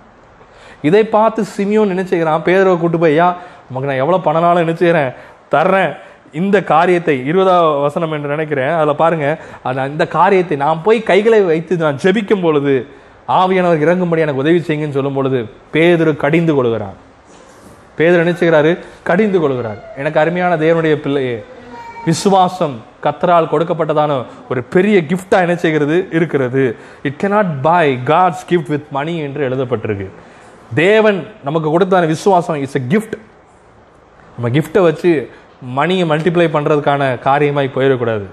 இதை 0.87 1.03
பார்த்து 1.17 1.41
சிமியோன் 1.55 1.93
நினைச்சுக்கிறான் 1.93 2.45
பேதரை 2.47 2.73
கூட்டு 2.79 2.97
போய் 3.03 3.13
ஐயா 3.15 3.27
உமக்கு 3.69 3.89
நான் 3.89 4.01
எவ்வளோ 4.03 4.19
பணனாலும் 4.27 4.65
நினைச்சுக்கிறேன் 4.65 5.11
தர்றேன். 5.53 5.93
இந்த 6.41 6.57
காரியத்தை 6.73 7.15
இருபதாவது 7.29 7.81
வசனம் 7.85 8.13
என்று 8.15 8.33
நினைக்கிறேன். 8.35 8.73
அதில் 8.79 9.01
பாருங்க 9.01 9.27
அந்த 9.69 9.87
இந்த 9.93 10.05
காரியத்தை 10.17 10.55
நான் 10.65 10.83
போய் 10.85 10.99
கைகளை 11.11 11.39
வைத்து 11.51 11.73
நான் 11.85 11.99
ஜெபிக்கும் 12.03 12.43
பொழுது 12.45 12.73
ஆவியானவர் 13.39 13.83
இறங்கும்படி 13.85 14.23
எனக்கு 14.25 14.43
உதவி 14.43 14.59
செய்யுங்கன்னு 14.67 14.97
சொல்லும் 14.99 15.17
பொழுது 15.17 15.39
பேதரு 15.73 16.13
கடிந்து 16.23 16.53
கொள்கிறான். 16.57 16.97
பேதர் 17.97 18.23
நினைச்சுக்கிறாரு 18.23 18.71
கடிந்து 19.09 19.39
கொள்கிறார். 19.43 19.79
எனக்கு 20.01 20.21
அருமையான 20.23 20.53
தேவனுடைய 20.63 20.95
பிள்ளையே 21.03 21.35
விசுவாசம் 22.05 22.75
கத்தரால் 23.03 23.49
கொடுக்கப்பட்டதான 23.51 24.11
ஒரு 24.49 24.61
பெரிய 24.63 24.95
கிஃப்டாக 25.11 25.45
என்ன 25.45 25.55
செய்கிறது? 25.55 26.07
இருக்கிறது. 26.11 26.63
It 27.07 27.19
cannot 27.23 27.51
buy 27.61 27.91
God's 28.05 28.45
gift 28.49 28.71
with 28.73 28.89
money 28.97 29.17
என்று 29.25 29.41
எழுதப்பட்டிருக்கு. 29.49 30.07
தேவன் 30.73 31.19
நமக்கு 31.43 31.69
கொடுத்தான 31.73 32.07
விசுவாசம் 32.07 32.55
இட்ஸ் 32.55 32.79
எ 32.79 32.83
கிஃப்ட் 32.93 33.15
நம்ம 34.35 34.49
கிஃப்டை 34.57 34.81
வச்சு 34.89 35.11
மணியை 35.79 36.09
மல்டிப்ளை 36.09 36.47
பண்ணுறதுக்கான 36.55 37.03
காரியமாய் 37.27 37.75
போயிடக்கூடாது. 37.75 38.25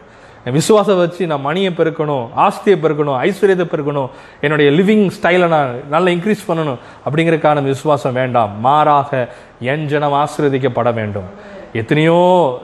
என் 0.44 0.56
விசுவாசம் 0.59 0.96
வச்சு 0.96 1.22
நான் 1.30 1.46
மணியை 1.48 1.70
பெருக்கணும் 1.78 2.26
ஆஸ்தியை 2.44 2.76
பெருக்கணும் 2.85 3.18
ஐஸ்வர்யத்தை 3.26 3.66
பெருக்கணும் 3.72 4.09
என்னுடைய 4.40 4.68
லிவிங் 4.78 5.06
ஸ்டைலை 5.16 5.48
நான் 5.54 5.72
நல்லா 5.94 6.11
இன்க்ரீஸ் 6.16 6.48
பண்ணணும் 6.48 6.78
அப்படிங்கிறதுக்கான 7.06 7.62
விசுவாசம் 7.62 8.18
வேண்டாம். 8.20 8.61
மாறாக 8.61 9.28
என் 9.61 9.87
ஜனம் 9.87 10.16
ஆசீர்வதிக்கப்பட 10.22 10.92
வேண்டும். 11.00 11.28
எத்தனையோ 11.72 12.18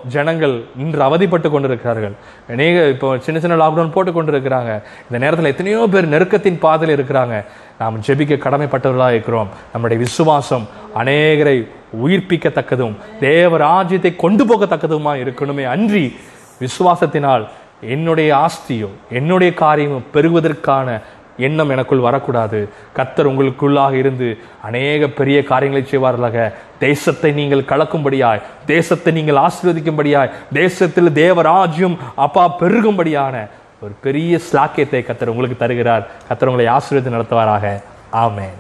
ஜனங்கள் 0.09 0.65
இன்று 0.79 1.03
அவதிப்பட்டு 1.03 1.51
கொண்டிருக்கிறார்கள். 1.51 2.15
அநேக 2.51 2.89
இப்போ 2.89 3.19
சின்ன 3.19 3.41
சின்ன 3.41 3.57
லாக்டவுன் 3.57 3.93
போட்டு 3.93 4.13
கொண்டிருக்கிறாங்க. 4.13 4.83
இந்த 5.07 5.19
நேரத்தில் 5.25 5.51
எத்தனையோ 5.53 5.87
பேர் 5.93 6.13
நெருக்கத்தின் 6.15 6.59
பாதையில் 6.59 6.97
இருக்கிறாங்க. 6.99 7.45
நாம் 7.79 8.01
ஜெபிக்க 8.07 8.39
கடமைப்பட்டவர்களாக 8.47 9.11
இருக்கிறோம். 9.11 9.49
நம்முடைய 9.73 10.03
விசுவாசம் 10.03 10.67
அநேகரை 10.97 11.69
உயிர்ப்பிக்கத்தக்கதும் 12.05 12.97
தேவ 13.21 13.57
ராஜ்யத்தை 13.57 14.17
கொண்டு 14.17 14.45
போகத்தக்கதுமா 14.45 15.15
இருக்கணுமே 15.25 15.65
அன்றி 15.65 16.17
விசுவாசத்தினால் 16.61 17.47
என்னுடைய 17.81 18.47
ஆஸ்தியோ 18.47 18.89
என்னுடைய 19.11 19.55
காரியமோ 19.55 19.99
பெறுவதற்கான 20.13 21.01
எண்ணம் 21.39 21.69
எனக்குள் 21.69 21.99
வரக்கூடாது. 21.99 22.69
கத்தர் 22.97 23.31
உங்களுக்குள்ளாக 23.31 23.93
இருந்து 23.93 24.39
அநேக 24.63 25.07
பெரிய 25.07 25.43
காரியங்களை 25.43 25.89
செய்வார்களாக. 25.91 26.53
தேசத்தை 26.79 27.33
நீங்கள் 27.33 27.61
கலக்கும்படியாய் 27.61 28.43
தேசத்தை 28.67 29.13
நீங்கள் 29.13 29.43
ஆசீர்வதிக்கும்படியாய் 29.43 30.31
தேசத்தில் 30.53 31.11
தேவராஜ்யம் 31.11 31.97
அப்பா 32.15 32.59
பெருகும்படியான 32.59 33.49
ஒரு 33.81 33.93
பெரிய 34.01 34.39
ஸ்லாக்கியத்தை 34.53 35.01
கத்தர் 35.07 35.27
உங்களுக்கு 35.27 35.57
தருகிறார். 35.57 36.07
கத்தர் 36.29 36.47
உங்களை 36.47 36.67
ஆசீர்வதி 36.67 37.15
நடத்துவாராக. 37.15 37.83
ஆமேன். 38.13 38.55